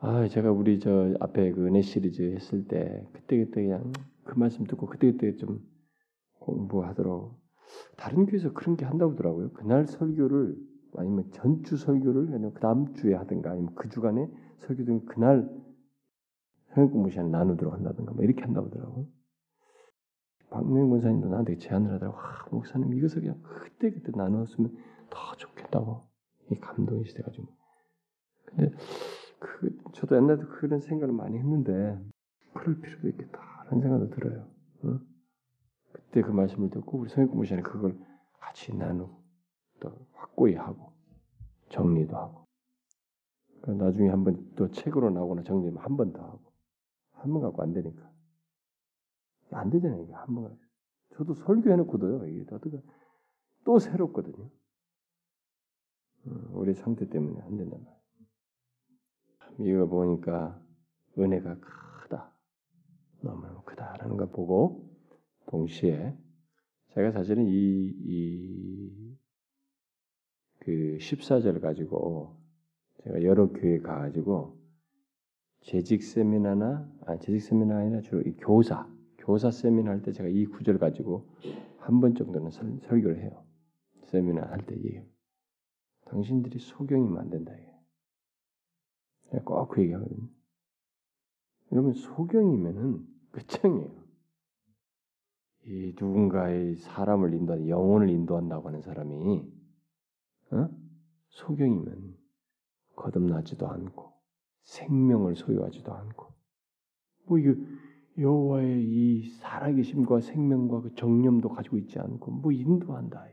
[0.00, 3.92] 아, 제가 우리 저 앞에 그 은혜 시리즈 했을 때 그때 그때 그냥
[4.24, 5.60] 그 말씀 듣고 그때 그때 좀
[6.40, 7.38] 공부하도록
[7.96, 9.52] 다른 교회에서 그런 게 한다고 하더라고요.
[9.52, 10.56] 그날 설교를
[10.96, 14.30] 아니면 전주 설교를 아니면 그 다음 주에 하든가 아니면 그 주간에
[14.60, 15.48] 설교 등 그날
[16.74, 19.08] 성경 공부 시간 나누도록 한다든가 뭐 이렇게 한다고 하더라고.
[20.50, 22.16] 박명 권사님도 나한테 제안을 하더라고.
[22.16, 24.76] 와, 목사님 이것을 그냥 그때 그때 나누었으면
[25.10, 26.08] 더 좋겠다고
[26.50, 27.46] 이 감동이 있어가지고.
[28.46, 28.72] 근데
[29.38, 32.00] 그 저도 옛날에 그런 생각을 많이 했는데
[32.54, 34.48] 그럴 필요도 있겠다라는 생각도 들어요.
[34.84, 35.00] 응?
[35.92, 37.98] 그때 그 말씀을 듣고 우리 성경 공부 시간에 그걸
[38.40, 39.17] 같이 나누고
[39.80, 40.92] 또 확고히 하고
[41.70, 42.44] 정리도 하고
[43.66, 46.40] 나중에 한번 또 책으로 나오거나 정리하면 한 번 더 하고
[47.12, 48.10] 한 번 갖고 안 되니까
[49.50, 50.58] 안 되잖아요 이게 한 번.
[51.14, 52.80] 저도 설교해놓고도요 이게 어떻게
[53.64, 54.50] 또 새롭거든요.
[56.26, 57.98] 음, 우리 상태 때문에 안 된단 말이에요.
[59.60, 60.62] 이거 보니까
[61.18, 62.32] 은혜가 크다.
[63.20, 64.88] 너무너무 크다라는 걸 보고
[65.46, 66.16] 동시에
[66.94, 69.07] 제가 사실은 이, 이
[70.68, 72.36] 그 14절 가지고
[73.02, 74.54] 제가 여러 교회 가가지고
[75.62, 80.44] 재직 세미나나 아 재직 세미나 아니라 주로 이 교사 교사 세미나 할 때 제가 이
[80.44, 81.26] 구절 가지고
[81.78, 83.46] 한 번 정도는 설, 설교를 해요.
[84.02, 85.04] 세미나 할 때 얘기해요.
[86.04, 87.52] 당신들이 소경이면 안 된다.
[89.30, 90.28] 제가 꼭그 얘기하거든요.
[91.72, 94.04] 여러분 소경이면은 끝장이에요.
[95.64, 99.57] 이 누군가의 사람을 인도한 영혼을 인도한다고 하는 사람이
[100.52, 100.68] 어?
[101.28, 102.16] 소경이면
[102.96, 104.12] 거듭나지도 않고
[104.64, 106.26] 생명을 소유하지도 않고
[107.26, 107.54] 뭐 이거
[108.18, 113.26] 여호와의 이 살아계심과 생명과 그 정념도 가지고 있지 않고 뭐 인도한다.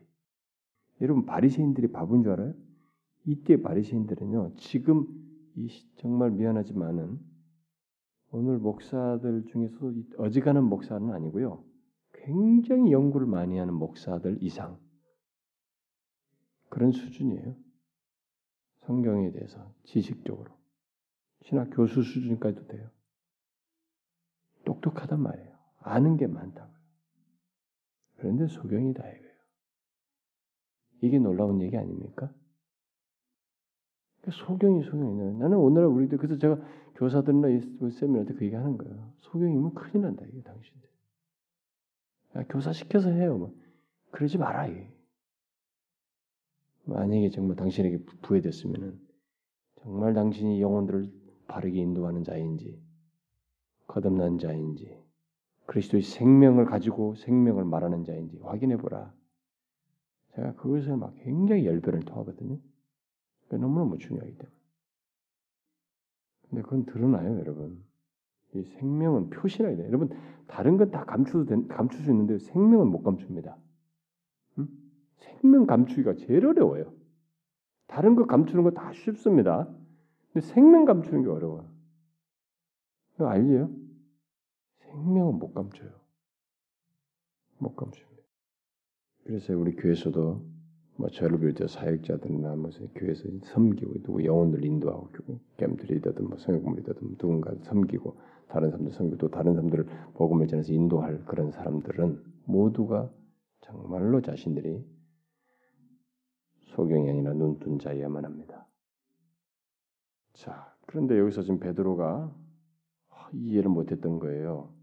[1.02, 2.54] 여러분 바리새인들이 바본 줄 알아요?
[3.26, 5.06] 이때 바리새인들은요 지금
[5.56, 7.20] 이 정말 미안하지만은
[8.32, 11.64] 오늘 목사들 중에서 어지간한 목사는 아니고요
[12.14, 14.78] 굉장히 연구를 많이 하는 목사들 이상
[16.76, 17.56] 그런 수준이에요.
[18.82, 20.52] 성경에 대해서 지식적으로
[21.44, 22.90] 신학 교수 수준까지도 돼요.
[24.66, 25.56] 똑똑하단 말이에요.
[25.80, 26.76] 아는 게 많다고요.
[28.18, 29.36] 그런데 소경이 다 이거예요.
[31.00, 32.30] 이게 놀라운 얘기 아닙니까?
[34.20, 36.58] 그러니까 소경이 소경이 나는 오늘날 우리도 그래서 제가
[36.96, 37.48] 교사들이나
[37.80, 39.14] 뭐 세미나 때 그 얘기 하는 거예요.
[39.20, 40.90] 소경이면 큰일 난다 이게 당신들.
[42.50, 43.38] 교사 시켜서 해요.
[43.38, 43.56] 뭐.
[44.12, 44.95] 그러지 마라 이게.
[46.86, 49.00] 만약에 정말 당신에게 부여됐으면은
[49.82, 51.12] 정말 당신이 영혼들을
[51.48, 52.80] 바르게 인도하는 자인지
[53.88, 54.98] 거듭난 자인지
[55.66, 59.14] 그리스도의 생명을 가지고 생명을 말하는 자인지 확인해 보라.
[60.36, 62.60] 제가 그것을 막 굉장히 열변을 토하거든요.
[63.50, 64.56] 너무너무 중요하기 때문에.
[66.50, 67.84] 근데 그건 드러나요, 여러분.
[68.54, 69.86] 이 생명은 표시나야 돼.
[69.88, 70.10] 여러분
[70.48, 73.58] 다른 건 다 감추도 감출 수 있는데 생명은 못 감춥니다.
[75.22, 75.38] 응?
[75.42, 76.94] 생명 감추기가 제일 어려워요.
[77.88, 79.68] 다른 거 감추는 거 다 쉽습니다.
[80.34, 81.70] 근데 생명 감추는 게 어려워요.
[83.16, 83.70] 이거 알지요?
[84.80, 85.90] 생명은 못 감춰요.
[87.60, 88.24] 못 감춥니다.
[89.24, 90.46] 그래서 우리 교회에서도
[90.98, 98.18] 뭐 저를 비롯해 사역자들이나 무슨 교회에서 섬기고 누구 영혼들 인도하고 겸들이든 뭐 성역물이든 누군가 섬기고
[98.48, 103.12] 다른 사람들 섬기고 또 다른 사람들을 복음을 전해서 인도할 그런 사람들은 모두가
[103.62, 104.84] 정말로 자신들이
[106.76, 108.68] 소경이 아니라 눈뜬 자여야만 합니다.
[110.34, 112.36] 자, 그런데 여기서 지금 베드로가
[113.32, 114.74] 이해를 못했던 거예요.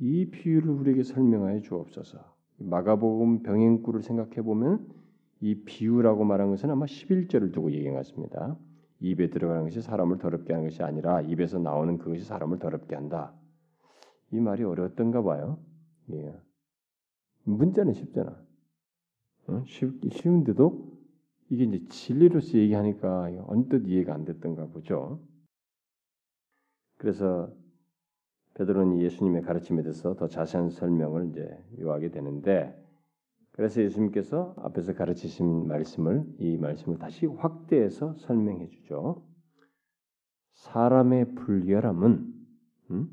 [0.00, 2.18] 이 비유를 우리에게 설명하여 주옵소서.
[2.58, 4.88] 마가복음 병행구를 생각해 보면
[5.40, 8.58] 이 비유라고 말한 것은 아마 11절을 두고 같습니다.
[9.00, 13.34] 입에 들어가는 것이 사람을 더럽게 하는 것이 아니라 입에서 나오는 그것이 사람을 더럽게 한다.
[14.32, 15.58] 이 말이 어려웠던가 봐요.
[16.12, 16.34] 예.
[17.44, 18.42] 문자는 쉽잖아.
[19.48, 19.62] 어?
[19.66, 20.95] 쉽, 쉬운데도
[21.48, 25.20] 이게 이제 진리로서 얘기하니까 언뜻 이해가 안 됐던가 보죠.
[26.98, 27.52] 그래서
[28.54, 32.82] 베드로는 예수님의 가르침에 대해서 더 자세한 설명을 이제 요하게 되는데
[33.52, 39.22] 그래서 예수님께서 앞에서 가르치신 말씀을 이 말씀을 다시 확대해서 설명해 주죠.
[40.54, 42.34] 사람의 불결함은
[42.90, 43.10] 음?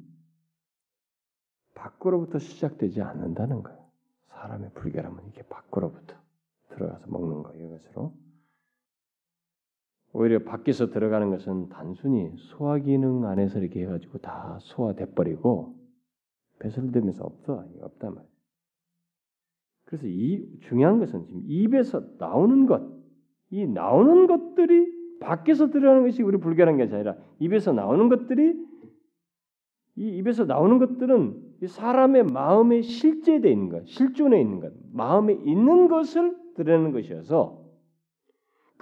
[1.76, 3.84] 밖으로부터 시작되지 않는다는 거예요.
[4.28, 6.16] 사람의 불결함은 이게 밖으로부터
[6.70, 7.68] 들어가서 먹는 거예요.
[7.68, 8.14] 이것으로
[10.14, 15.76] 오히려 밖에서 들어가는 것은 단순히 소화 기능 안에서 이렇게 해가지고 다 소화돼 버리고
[16.60, 18.34] 배설되면서 없어 없단 말이에요.
[19.86, 22.82] 그래서 이 중요한 것은 지금 입에서 나오는 것,
[23.50, 28.56] 이 나오는 것들이 밖에서 들어가는 것이 우리 불결한 게 아니라 입에서 나오는 것들이
[29.96, 36.36] 이 입에서 나오는 것들은 사람의 마음에 실제되어 있는 것, 실존에 있는 것, 마음에 있는 것을
[36.56, 37.63] 드러내는 것이어서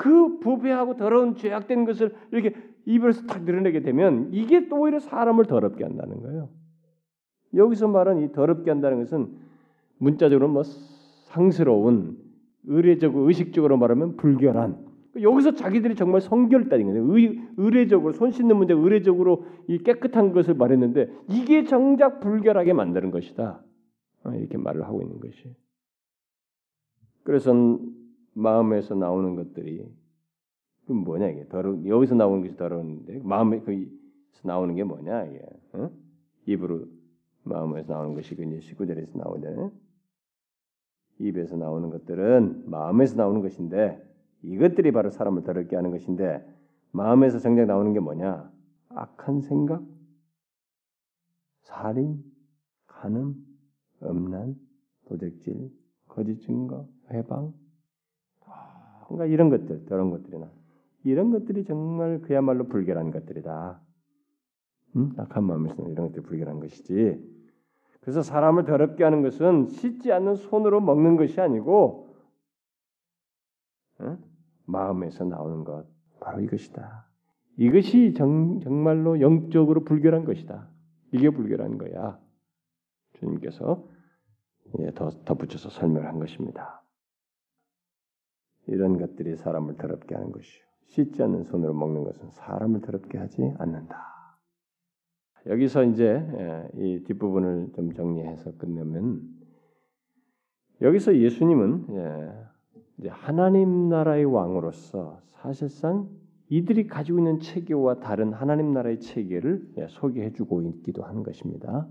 [0.02, 2.56] 그 부패하고 더러운 죄악된 것을 이렇게
[2.88, 6.50] 입에서 탁 드러내게 되면 이게 또 오히려 사람을 더럽게 한다는 거예요.
[7.54, 9.38] 여기서 말한 이 더럽게 한다는 것은
[10.00, 10.64] 문자적으로 뭐
[11.26, 12.18] 상스러운
[12.64, 14.84] 의례적으로 의식적으로 말하면 불결한
[15.22, 17.16] 여기서 자기들이 정말 성결다는 거예요.
[17.16, 23.64] 의, 의례적으로 손 씻는 문제 의례적으로 이 깨끗한 것을 말했는데 이게 정작 불결하게 만드는 것이다.
[24.24, 25.56] 어, 이렇게 말을 하고 있는 것이.
[27.24, 27.54] 그래서
[28.34, 29.86] 마음에서 나오는 것들이
[30.86, 31.48] 그 뭐냐 이게?
[31.48, 33.88] 더러 여기서 나오는 것이 더러운데 마음에 그
[34.44, 35.46] 나오는 게 뭐냐 이게?
[35.74, 35.92] 어?
[36.46, 36.86] 입으로
[37.44, 39.72] 마음에서 나오는 것이 그 이제 식구들에서 나오잖아요.
[41.20, 44.02] 입에서 나오는 것들은 마음에서 나오는 것인데
[44.44, 46.44] 이것들이 바로 사람을 더럽게 하는 것인데
[46.92, 48.52] 마음에서 정작 나오는 게 뭐냐?
[48.90, 49.84] 악한 생각,
[51.62, 52.24] 살인,
[52.88, 53.36] 간음,
[54.04, 54.56] 음란,
[55.06, 55.72] 도적질,
[56.08, 57.54] 거짓 증거, 해방,
[59.12, 60.50] 뭔가 이런 것들, 저런 것들이나
[61.04, 63.82] 이런 것들이 정말 그야말로 불결한 것들이다.
[64.96, 65.12] 음?
[65.18, 67.22] 악한 마음에서 이런 것들이 불결한 것이지.
[68.00, 72.16] 그래서 사람을 더럽게 하는 것은 씻지 않는 손으로 먹는 것이 아니고
[74.00, 74.18] 어?
[74.66, 75.86] 마음에서 나오는 것
[76.22, 77.06] 바로 이것이다.
[77.58, 80.70] 이것이 정, 정말로 영적으로 불결한 것이다.
[81.12, 82.18] 이게 불결한 거야.
[83.16, 83.86] 주님께서
[84.80, 86.81] 예, 더 덧붙여서 설명한 것입니다.
[88.72, 90.64] 이런 것들이 사람을 더럽게 하는 것이요.
[90.88, 94.12] 씻지 않는 손으로 먹는 것은 사람을 더럽게 하지 않는다.
[95.48, 99.22] 여기서 이제 예, 이 뒷부분을 좀 정리해서 끝내면
[100.82, 106.10] 여기서 예수님은 예, 하나님 나라의 왕으로서 사실상
[106.50, 111.88] 이들이 가지고 있는 체계와 다른 하나님 나라의 체계를 예, 소개해주고 있기도 하는 것입니다.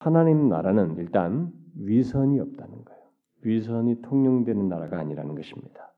[0.00, 2.99] 하나님 나라는 일단 위선이 없다는 거예요.
[3.42, 5.92] 위선이 통용되는 나라가 아니라는 것입니다.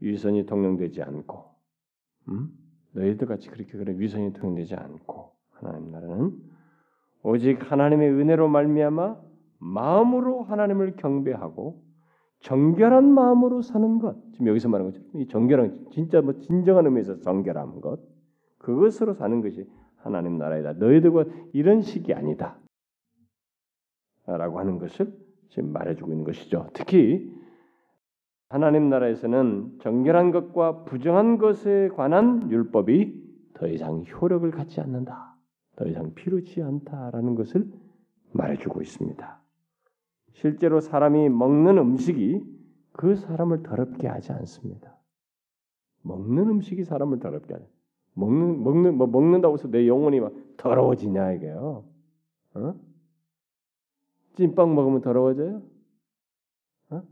[0.00, 1.44] 위선이 통용되지 않고,
[2.28, 2.50] 음?
[2.92, 6.36] 너희들 같이 그렇게 그런 위선이 통용되지 않고 하나님 나라는
[7.22, 9.20] 오직 하나님의 은혜로 말미암아
[9.58, 11.82] 마음으로 하나님을 경배하고
[12.40, 14.16] 정결한 마음으로 사는 것.
[14.32, 15.04] 지금 여기서 말하는 거죠.
[15.14, 18.00] 이 정결한 진짜 뭐 진정한 의미에서 정결한 것.
[18.58, 20.74] 그것으로 사는 것이 하나님 나라이다.
[20.74, 22.58] 너희들과 이런 식이 아니다.
[24.26, 25.12] 라고 하는 것을
[25.48, 26.68] 지금 말해주고 있는 것이죠.
[26.72, 27.32] 특히
[28.48, 35.36] 하나님 나라에서는 정결한 것과 부정한 것에 관한 율법이 더 이상 효력을 갖지 않는다.
[35.76, 37.70] 더 이상 필요치 않다라는 것을
[38.32, 39.40] 말해주고 있습니다.
[40.32, 42.42] 실제로 사람이 먹는 음식이
[42.92, 44.96] 그 사람을 더럽게 하지 않습니다.
[46.02, 47.66] 먹는 음식이 사람을 더럽게 하지.
[48.14, 51.84] 먹는 먹는 뭐 먹는다고 해서 내 영혼이 막 더러워지냐 이게요.
[52.54, 52.74] 어?
[54.36, 55.62] 찐빵 먹으면 더러워져요?
[56.90, 57.02] 어?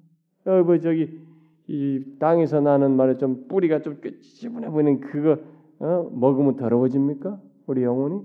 [0.46, 1.20] 어, 뭐 저기
[1.66, 5.38] 이 땅에서 나는 말에 좀 뿌리가 좀 찌분해 보이는 그거
[5.78, 6.10] 어?
[6.12, 7.40] 먹으면 더러워집니까?
[7.66, 8.22] 우리 영혼이?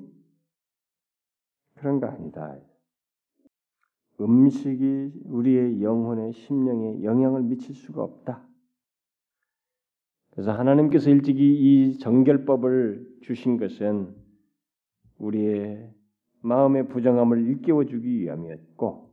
[1.76, 2.58] 그런 거 아니다.
[4.20, 8.46] 음식이 우리의 영혼의 심령에 영향을 미칠 수가 없다.
[10.32, 14.14] 그래서 하나님께서 일찍이 이 정결법을 주신 것은
[15.18, 15.94] 우리의
[16.42, 19.10] 마음의 부정함을 일깨워 주기 위함이었고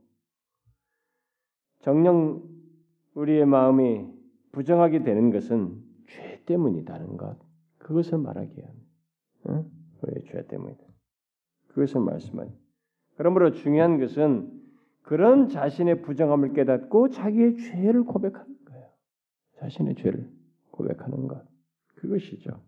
[1.81, 2.43] 정령
[3.15, 4.07] 우리의 마음이
[4.53, 7.39] 부정하게 되는 것은 죄 때문이다는 것
[7.79, 8.63] 그것을 말하기.
[9.45, 9.65] 어?
[10.03, 10.85] 우리의 죄 때문이다.
[11.69, 12.51] 그것을 말씀하니.
[13.17, 14.53] 그러므로 중요한 것은
[15.03, 18.89] 그런 자신의 부정함을 깨닫고 자기의 죄를 고백하는 거예요.
[19.61, 20.29] 자신의 죄를
[20.73, 21.47] 고백하는 것.
[21.95, 22.61] 그것이죠.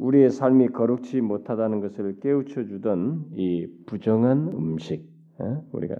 [0.00, 5.06] 우리의 삶이 거룩지 못하다는 것을 깨우쳐 주던 이 부정한 음식,
[5.38, 5.62] 어?
[5.72, 5.94] 우리가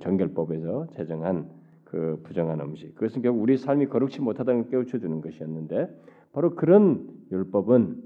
[0.00, 1.48] 정결법에서 제정한
[1.84, 5.88] 그 부정한 음식, 그것은 결국 우리 삶이 거룩지 못하다는 걸 깨우쳐 주는 것이었는데,
[6.32, 8.02] 바로 그런 율법은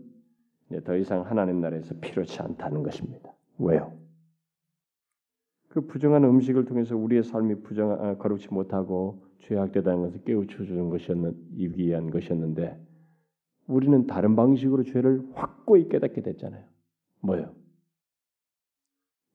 [0.85, 3.33] 더 이상 하나님 나라에서 필요치 않다는 것입니다.
[3.59, 3.95] 왜요?
[5.69, 11.35] 그 부정한 음식을 통해서 우리의 삶이 부정 아, 거룩지 못하고 죄악되다는 것을 깨우쳐 주는 것이었는
[11.57, 12.88] 이기 위한 것이었는데
[13.69, 16.65] 우리는 다른 방식으로 죄를 확고히 깨닫게 됐잖아요.
[17.21, 17.55] 뭐요?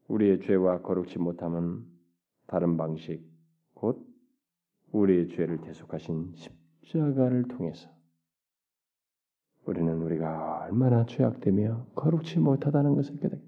[0.07, 1.85] 우리의 죄와 거룩지 못함은
[2.47, 3.21] 다른 방식,
[3.73, 4.05] 곧
[4.91, 6.33] 우리의 죄를 대속하신
[6.81, 7.89] 십자가를 통해서
[9.65, 13.43] 우리는 우리가 얼마나 죄악되며 거룩지 못하다는 것을 깨닫게.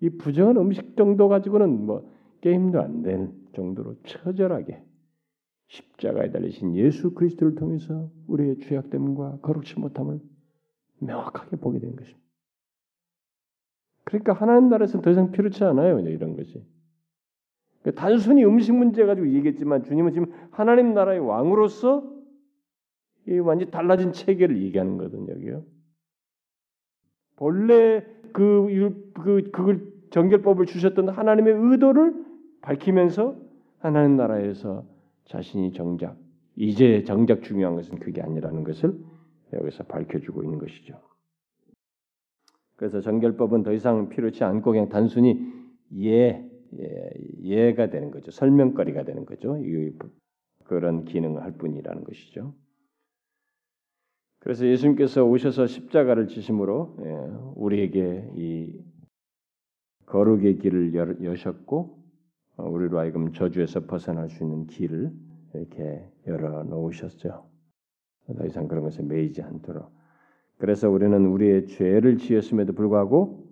[0.00, 2.10] 이 부정한 음식 정도 가지고는 뭐
[2.40, 4.82] 게임도 안 될 정도로 처절하게
[5.68, 10.20] 십자가에 달리신 예수 그리스도를 통해서 우리의 죄악됨과 거룩지 못함을
[11.00, 12.26] 명확하게 보게 된 것입니다.
[14.04, 15.98] 그러니까 하나님 나라에서는 더 이상 필요치 않아요.
[15.98, 16.64] 이런 것이.
[17.82, 22.14] 그러니까 단순히 음식 문제 가지고 얘기했지만 주님은 지금 하나님 나라의 왕으로서
[23.28, 25.32] 이 완전 달라진 체계를 얘기하는 거거든요.
[25.32, 25.64] 여기요.
[27.34, 28.68] 본래 그,
[29.14, 32.24] 그 그걸 정결법을 주셨던 하나님의 의도를
[32.62, 33.36] 밝히면서
[33.78, 34.86] 하나님 나라에서
[35.26, 36.16] 자신이 정작
[36.56, 38.98] 이제 정작 중요한 것은 그게 아니라는 것을
[39.52, 41.00] 여기서 밝혀주고 있는 것이죠.
[42.76, 45.52] 그래서 정결법은 더 이상 필요치 않고 그냥 단순히
[45.98, 46.48] 예,
[46.78, 47.10] 예
[47.42, 48.30] 예가 되는 거죠.
[48.30, 49.56] 설명거리가 되는 거죠.
[50.64, 52.54] 그런 기능을 할 뿐이라는 것이죠.
[54.40, 57.16] 그래서 예수님께서 오셔서 십자가를 지심으로 예,
[57.56, 58.80] 우리에게 이
[60.06, 61.95] 거룩의 길을 여셨고 어,
[62.56, 65.12] 우리로 하여금 저주에서 벗어날 수 있는 길을
[65.54, 67.46] 이렇게 열어 놓으셨죠.
[68.36, 69.90] 더 이상 그런 것에 매이지 않도록.
[70.58, 73.46] 그래서 우리는 우리의 죄를 지었음에도 불구하고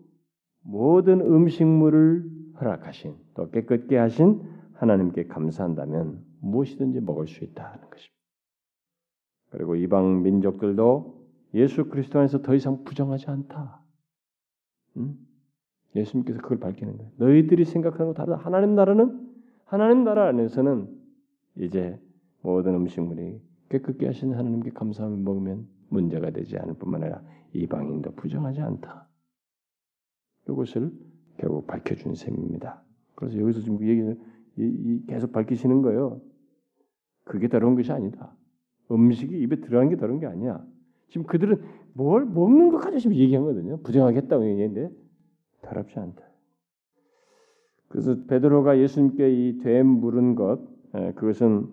[0.62, 2.24] 모든 음식물을
[2.60, 4.42] 허락하신 또 깨끗게 하신
[4.74, 8.14] 하나님께 감사한다면 무엇이든지 먹을 수 있다는 것입니다.
[9.50, 11.24] 그리고 이방 민족들도
[11.54, 13.80] 예수 그리스도 안에서 더 이상 부정하지 않다.
[14.96, 15.16] 응?
[15.94, 17.10] 예수님께서 그걸 밝히는 거예요.
[17.16, 18.36] 너희들이 생각하는 거 다르다.
[18.38, 19.30] 하나님 나라는
[19.64, 20.88] 하나님 나라 안에서는
[21.56, 21.98] 이제
[22.42, 23.40] 모든 음식물이
[23.70, 27.22] 깨끗게 하신 하나님께 감사하며 먹으면 문제가 되지 않을 뿐만 아니라
[27.52, 29.08] 이방인도 부정하지 않다.
[30.48, 30.92] 이것을
[31.38, 32.82] 결국 밝혀준 셈입니다.
[33.14, 36.20] 그래서 여기서 지금 그 얘기는 계속 밝히시는 거예요.
[37.24, 38.36] 그게 다른 것이 아니다.
[38.90, 40.64] 음식이 입에 들어간 게 다른 게 아니야.
[41.08, 41.62] 지금 그들은
[41.94, 43.78] 뭘 먹는 것 가지고 지금 얘기한 거거든요.
[43.82, 44.94] 부정하겠다고 얘기했는데
[45.64, 46.22] 다랍지 않다.
[47.88, 50.60] 그래서 베드로가 예수님께 이 됨 물은 것
[51.16, 51.66] 그것은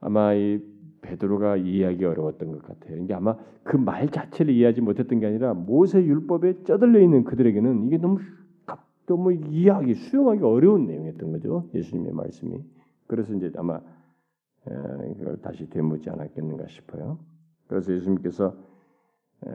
[0.00, 0.60] 아마 이
[1.02, 2.96] 베드로가 이해하기 어려웠던 것 같아요.
[2.96, 7.98] 이게 아마 그 말 자체를 이해하지 못했던 게 아니라 모세 율법에 쩌들려 있는 그들에게는 이게
[7.98, 8.18] 너무
[9.06, 11.68] 너무 이해하기 수용하기 어려운 내용이었던 거죠.
[11.74, 12.58] 예수님의 말씀이.
[13.06, 13.80] 그래서 이제 아마
[15.14, 17.18] 이걸 다시 되묻지 않았겠는가 싶어요.
[17.66, 18.56] 그래서 예수님께서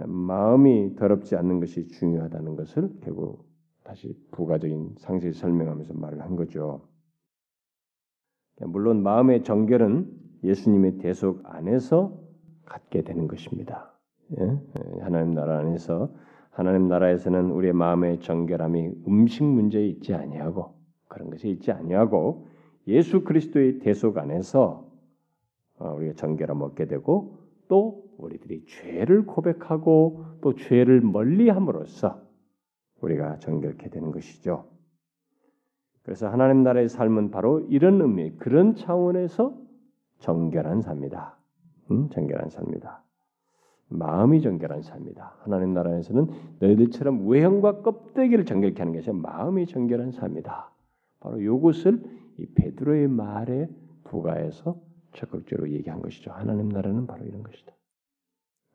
[0.06, 3.49] 마음이 더럽지 않는 것이 중요하다는 것을 결국
[3.84, 6.82] 다시 부가적인 상세히 설명하면서 말을 한 거죠.
[8.62, 10.12] 물론 마음의 정결은
[10.44, 12.20] 예수님의 대속 안에서
[12.66, 13.94] 갖게 되는 것입니다.
[14.38, 14.58] 예?
[15.02, 16.14] 하나님 나라 안에서
[16.52, 20.74] 하나님 나라에서는 우리의 마음의 정결함이 음식 문제에 있지 아니하고
[21.08, 22.48] 그런 것이 있지 아니하고
[22.88, 24.88] 예수 그리스도의 대속 안에서
[25.78, 32.22] 어, 우리가 정결함 얻게 되고 또 우리들이 죄를 고백하고 또 죄를 멀리함으로써
[33.02, 34.66] 우리가 정결케 되는 것이죠.
[36.04, 39.56] 그래서 하나님 나라의 삶은 바로 이런 의미, 그런 차원에서
[40.20, 41.38] 정결한 삶이다.
[41.92, 43.04] 음, 정결한 삶이다.
[43.90, 45.36] 마음이 정결한 삶이다.
[45.40, 46.28] 하나님 나라에서는
[46.60, 50.72] 너희들처럼 외형과 껍데기를 정결케 하는 것이 마음이 정결한 삶이다.
[51.20, 52.04] 바로 이것을
[52.38, 53.68] 이 베드로의 말에
[54.04, 54.80] 부가해서
[55.14, 56.32] 적극적으로 얘기한 것이죠.
[56.32, 57.74] 하나님 나라는 바로 이런 것이다.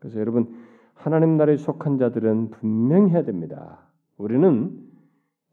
[0.00, 0.54] 그래서 여러분
[0.94, 3.83] 하나님 나라에 속한 자들은 분명해야 됩니다.
[4.16, 4.80] 우리는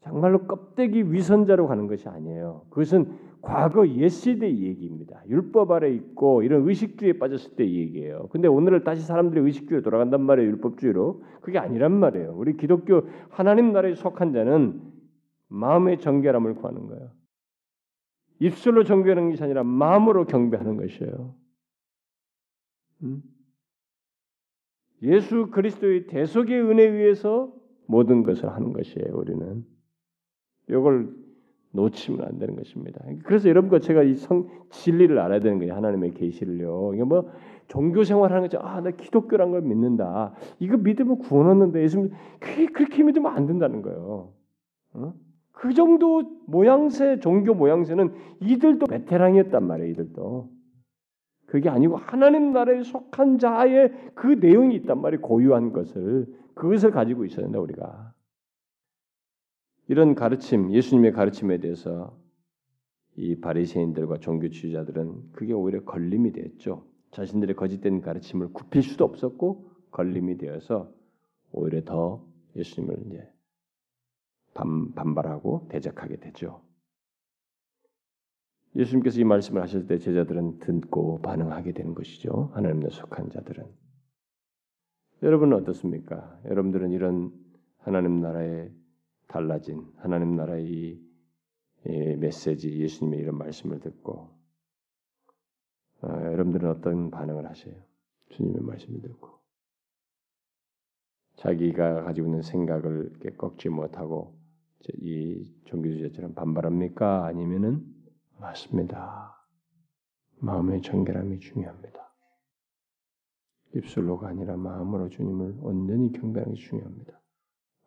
[0.00, 2.66] 정말로 껍데기 위선자로 가는 것이 아니에요.
[2.70, 5.22] 그것은 과거 옛 시대 얘기입니다.
[5.28, 8.28] 율법 아래 있고 이런 의식주의에 빠졌을 때 얘기예요.
[8.30, 10.48] 근데 오늘을 다시 사람들이 의식주의로 돌아간단 말이에요.
[10.50, 11.24] 율법주의로.
[11.40, 12.34] 그게 아니란 말이에요.
[12.36, 14.80] 우리 기독교 하나님 나라에 속한 자는
[15.48, 17.10] 마음의 정결함을 구하는 거예요.
[18.38, 21.34] 입술로 정결하는 것이 아니라 마음으로 경배하는 것이에요.
[23.02, 23.22] 음?
[25.02, 27.52] 예수 그리스도의 대속의 은혜에 의해서
[27.86, 29.14] 모든 것을 하는 것이에요.
[29.14, 29.64] 우리는
[30.68, 31.10] 이걸
[31.72, 33.00] 놓치면 안 되는 것입니다.
[33.24, 35.74] 그래서 여러분과 제가 이 성 진리를 알아야 되는 거예요.
[35.74, 36.92] 하나님의 계시를요.
[36.94, 37.30] 이게 뭐
[37.68, 38.58] 종교 생활하는 거죠.
[38.60, 40.34] 아, 나 기독교란 걸 믿는다.
[40.58, 41.80] 이거 믿으면 구원 얻는다.
[41.80, 42.10] 예수님
[42.40, 44.32] 그게 그렇게 믿으면 안 된다는 거예요.
[44.94, 45.14] 어?
[45.52, 49.90] 그 정도 모양새 종교 모양새는 이들도 베테랑이었단 말이에요.
[49.92, 50.50] 이들도
[51.46, 55.20] 그게 아니고 하나님 나라에 속한 자의 그 내용이 있단 말이에요.
[55.22, 58.14] 고유한 것을 그것을 가지고 있어야 된다 우리가.
[59.88, 62.16] 이런 가르침, 예수님의 가르침에 대해서
[63.16, 66.86] 이 바리새인들과 종교주의자들은 그게 오히려 걸림이 됐죠.
[67.10, 70.90] 자신들의 거짓된 가르침을 굽힐 수도 없었고 걸림이 되어서
[71.52, 72.26] 오히려 더
[72.56, 73.30] 예수님을 이제
[74.54, 76.62] 반, 반발하고 대적하게 되죠.
[78.74, 82.50] 예수님께서 이 말씀을 하실 때 제자들은 듣고 반응하게 되는 것이죠.
[82.54, 83.66] 하나님의 속한 자들은.
[85.22, 86.40] 여러분은 어떻습니까?
[86.46, 87.32] 여러분들은 이런
[87.78, 88.72] 하나님 나라의
[89.28, 91.12] 달라진 하나님 나라의 이
[92.16, 94.30] 메시지, 예수님의 이런 말씀을 듣고
[96.02, 97.74] 어, 여러분들은 어떤 반응을 하세요?
[98.30, 99.38] 주님의 말씀을 듣고
[101.36, 104.36] 자기가 가지고 있는 생각을 꺾지 못하고
[104.94, 107.26] 이 종교주의자처럼 반발합니까?
[107.26, 107.84] 아니면은
[108.40, 109.36] 맞습니다.
[110.40, 112.11] 마음의 정결함이 중요합니다.
[113.74, 117.20] 입술로가 아니라 마음으로 주님을 온전히 경배하는 게 중요합니다.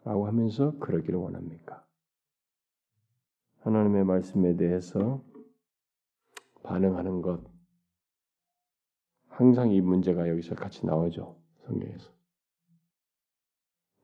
[0.03, 1.85] 라고 하면서 그러기를 원합니까?
[3.61, 5.23] 하나님의 말씀에 대해서
[6.63, 7.43] 반응하는 것
[9.27, 11.35] 항상 이 문제가 여기서 같이 나오죠.
[11.65, 12.09] 성경에서.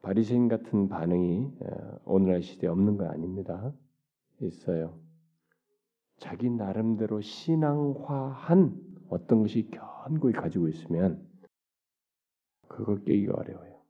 [0.02, 1.54] 바리새인 같은 반응이
[2.06, 3.72] 오늘날 시대에 없는 거 아닙니다.
[4.42, 5.00] 있어요.
[6.18, 8.80] 자기 나름대로 신앙화한
[9.10, 11.31] 어떤 것이 견고히 가지고 있으면
[12.72, 13.82] 그거 깨기가 어려워요.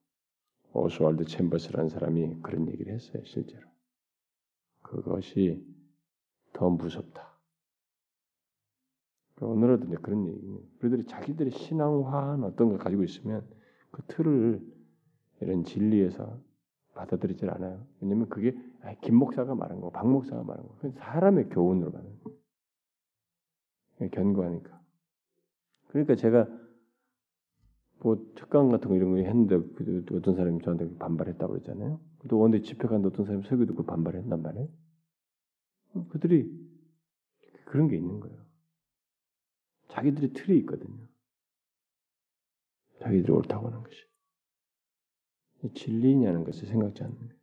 [0.73, 3.61] 오스왈드 챔버스라는 사람이 그런 얘기를 했어요, 실제로.
[4.81, 5.63] 그것이
[6.53, 7.29] 더 무섭다.
[9.35, 10.59] 그 오늘도 그런 얘기예요.
[10.79, 13.47] 그들이 자기들의 신앙화한 어떤 걸 가지고 있으면
[13.91, 14.61] 그 틀을
[15.41, 16.39] 이런 진리에서
[16.93, 17.85] 받아들이질 않아요.
[17.99, 18.55] 왜냐면 그게
[19.01, 22.15] 김 목사가 말한 거고 박 목사가 말한 거고 사람의 교훈으로 거예요.
[24.11, 24.81] 견고하니까.
[25.89, 26.47] 그러니까 제가
[28.03, 31.99] 뭐 특강 같은 거 이런 거 했는데 그 어떤 사람이 저한테 반발했다고 그랬잖아요.
[32.27, 34.67] 또 원대 집회 갔는데 어떤 사람이 설교 듣고 반발했단 말이에요.
[36.09, 36.49] 그들이
[37.65, 38.41] 그런 게 있는 거예요.
[39.89, 41.07] 자기들이 틀이 있거든요.
[43.01, 43.97] 자기들이 옳다고 하는 것이.
[45.75, 47.33] 진리냐는 것을 생각지 않는 거예요.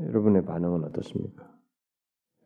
[0.00, 1.54] 여러분의 반응은 어떻습니까?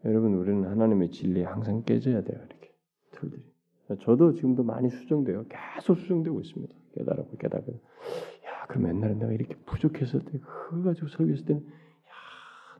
[0.04, 2.42] 여러분 우리는 하나님의 진리에 항상 깨져야 돼요.
[2.44, 2.74] 이렇게
[3.12, 3.51] 틀들이.
[4.00, 5.44] 저도 지금도 많이 수정돼요.
[5.48, 6.74] 계속 수정되고 있습니다.
[6.94, 7.72] 깨달았고 깨달고.
[7.72, 11.72] 야, 그럼 옛날에 내가 이렇게 부족했을 때 그거 가지고 설교했을 때는 야,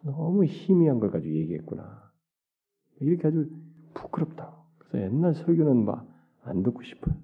[0.02, 2.10] 너무 희미한 걸 가지고 얘기했구나.
[3.00, 3.48] 이렇게 아주
[3.94, 4.56] 부끄럽다.
[4.78, 6.12] 그래서 옛날 설교는 막
[6.44, 7.14] 안 듣고 싶어요.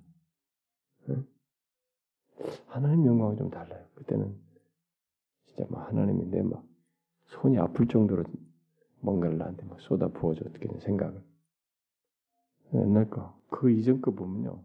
[2.66, 3.84] 하나님 영광은 좀 달라요.
[3.94, 4.36] 그때는
[5.46, 6.64] 진짜 막 하나님이 내 막
[7.26, 8.24] 손이 아플 정도로
[9.00, 11.22] 뭔가를 나한테 막 쏟아 어떻게 생각을.
[12.74, 14.62] 옛날 거, 그 이전 거 보면요.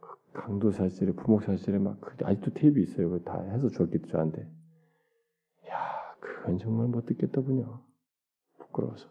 [0.00, 3.10] 그 강도 사실에 부목 사실에 막그 아직도 테이프 있어요.
[3.10, 4.42] 그거 다 해서 줬겠죠 저한테.
[5.68, 7.82] 야, 그건 정말 못 듣겠다 분요.
[8.58, 9.08] 부끄러워서.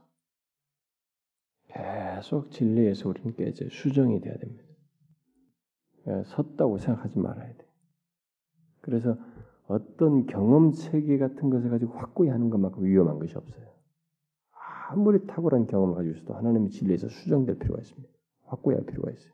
[1.67, 4.63] 계속 진리에서 우리는 깨져 수정이 돼야 됩니다.
[6.07, 7.67] 예, 섰다고 생각하지 말아야 돼.
[8.81, 9.17] 그래서
[9.67, 13.65] 어떤 경험 체계 같은 것을 가지고 확고히 하는 것만큼 위험한 것이 없어요.
[14.89, 18.12] 아무리 탁월한 경험을 가지고 있어도 하나님의 진리에서 수정될 필요가 있습니다.
[18.53, 19.33] 확고히 할 필요가 있어요.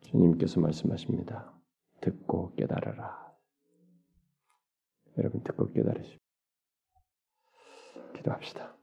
[0.00, 1.52] 주님께서 말씀하십니다.
[2.00, 3.34] 듣고 깨달아라.
[5.18, 6.18] 여러분 듣고 깨달으십시오.
[8.16, 8.76] 기도합시다.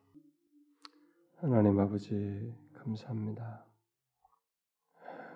[1.38, 3.66] 하나님 아버지 감사합니다.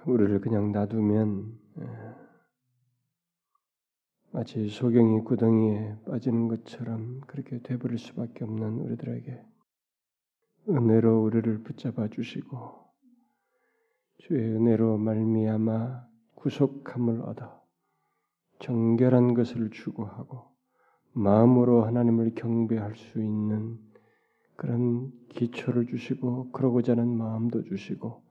[0.05, 2.15] 우리를 그냥 놔두면 예,
[4.31, 9.45] 마치 소경이 구덩이에 빠지는 것처럼 그렇게 돼버릴 수밖에 없는 우리들에게
[10.69, 12.86] 은혜로 우리를 붙잡아 주시고
[14.19, 16.05] 주의 은혜로 말미암아
[16.35, 17.61] 구속함을 얻어
[18.59, 20.45] 정결한 것을 추구하고
[21.13, 23.77] 마음으로 하나님을 경배할 수 있는
[24.55, 28.23] 그런 기초를 주시고 그러고자 하는 마음도 주시고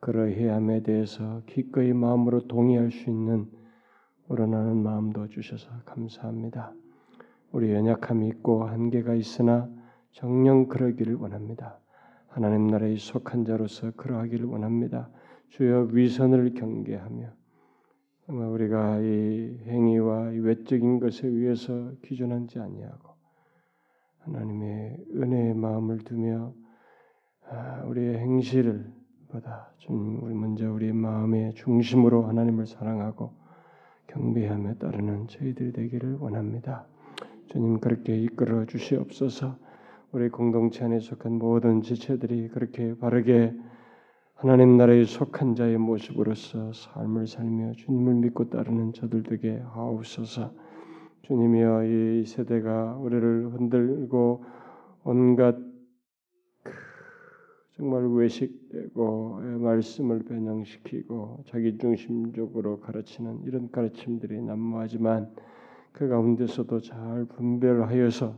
[0.00, 3.50] 그러해함에 대해서 기꺼이 마음으로 동의할 수 있는
[4.28, 6.74] 우러나는 마음도 주셔서 감사합니다.
[7.52, 9.70] 우리 연약함이 있고 한계가 있으나
[10.12, 11.78] 정령 그러기를 원합니다.
[12.28, 15.10] 하나님 나라에 속한 자로서 그러하기를 원합니다.
[15.48, 17.30] 주여 위선을 경계하며
[18.26, 23.14] 정말 우리가 이 행위와 이 외적인 것에 의해서 기준하지 아니하고
[24.18, 26.52] 하나님의 은혜의 마음을 두며
[27.48, 28.90] 아, 우리의 행실을
[29.28, 33.32] 보다 좀 우리 먼저 우리의 마음의 중심으로 하나님을 사랑하고
[34.08, 36.86] 경배하며 따르는 저희들이 되기를 원합니다.
[37.46, 39.58] 주님 그렇게 이끌어 주시옵소서.
[40.12, 43.54] 우리 공동체 안에 속한 모든 지체들이 그렇게 바르게
[44.38, 50.52] 하나님 나라에 속한 자의 모습으로서 삶을 살며 주님을 믿고 따르는 저들 되게 하옵소서.
[51.22, 54.44] 주님이여 이 세대가 우리를 흔들고
[55.04, 55.56] 온갖
[56.62, 56.70] 그
[57.78, 65.34] 정말 외식되고 말씀을 변형시키고 자기 중심적으로 가르치는 이런 가르침들이 난무하지만
[65.92, 68.36] 그 가운데서도 잘 분별하여서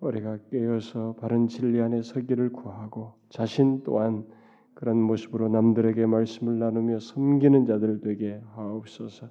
[0.00, 4.26] 우리가 깨어서 바른 진리 안에 서기를 구하고 자신 또한
[4.74, 9.28] 그런 모습으로 남들에게 말씀을 나누며 섬기는 자들 되게 하옵소서.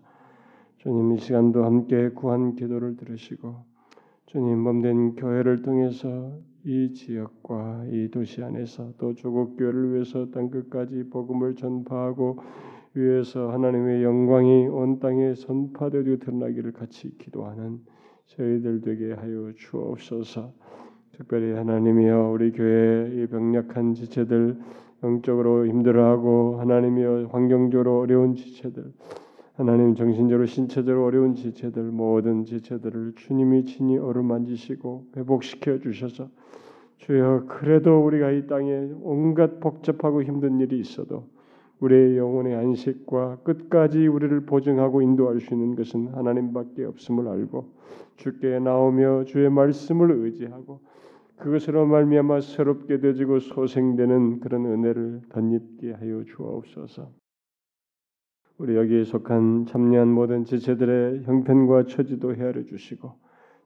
[0.78, 3.56] 주님 이 시간도 함께 구한 기도를 들으시고
[4.26, 6.32] 주님 몸된 교회를 통해서
[6.64, 12.38] 이 지역과 이 도시 안에서 또 조국 교회를 위해서 땅 끝까지 복음을 전파하고
[12.94, 17.80] 위해서 하나님의 영광이 온 땅에 선파되고 드러나기를 같이 기도하는
[18.28, 20.54] 저희들 되게 하여 주옵소서.
[21.12, 24.58] 특별히 하나님이여 우리 교회의 병약한 지체들
[25.04, 28.92] 영적으로 힘들어하고 하나님이여 환경적으로 어려운 지체들
[29.56, 36.30] 하나님 정신적으로 신체적으로 어려운 지체들 모든 지체들을 주님이 친히 어루만지시고 회복시켜 주셔서
[36.98, 41.26] 주여 그래도 우리가 이 땅에 온갖 복잡하고 힘든 일이 있어도
[41.80, 47.66] 우리의 영혼의 안식과 끝까지 우리를 보증하고 인도할 수 있는 것은 하나님밖에 없음을 알고
[48.18, 50.80] 주께 나오며 주의 말씀을 의지하고
[51.42, 57.12] 그것으로 말미암아 새롭게 되지고 소생되는 그런 은혜를 덧입게 하여 주옵소서.
[58.60, 63.14] 우리 여기에 속한 참여한 모든 지체들의 형편과 처지도 헤아려 주시고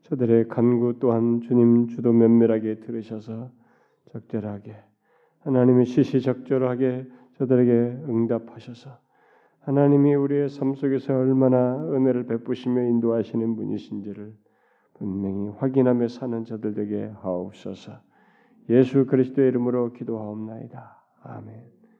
[0.03, 3.51] 저들의 간구 또한 주님 주도 면밀하게 들으셔서
[4.11, 4.78] 적절하게
[5.41, 7.07] 하나님의 시시적절하게
[7.38, 7.71] 저들에게
[8.07, 8.97] 응답하셔서
[9.59, 14.34] 하나님이 우리의 삶 속에서 얼마나 은혜를 베푸시며 인도하시는 분이신지를
[14.97, 17.93] 분명히 확인하며 사는 저들 되게 하옵소서.
[18.69, 21.03] 예수 그리스도의 이름으로 기도하옵나이다.
[21.23, 21.74] 아멘.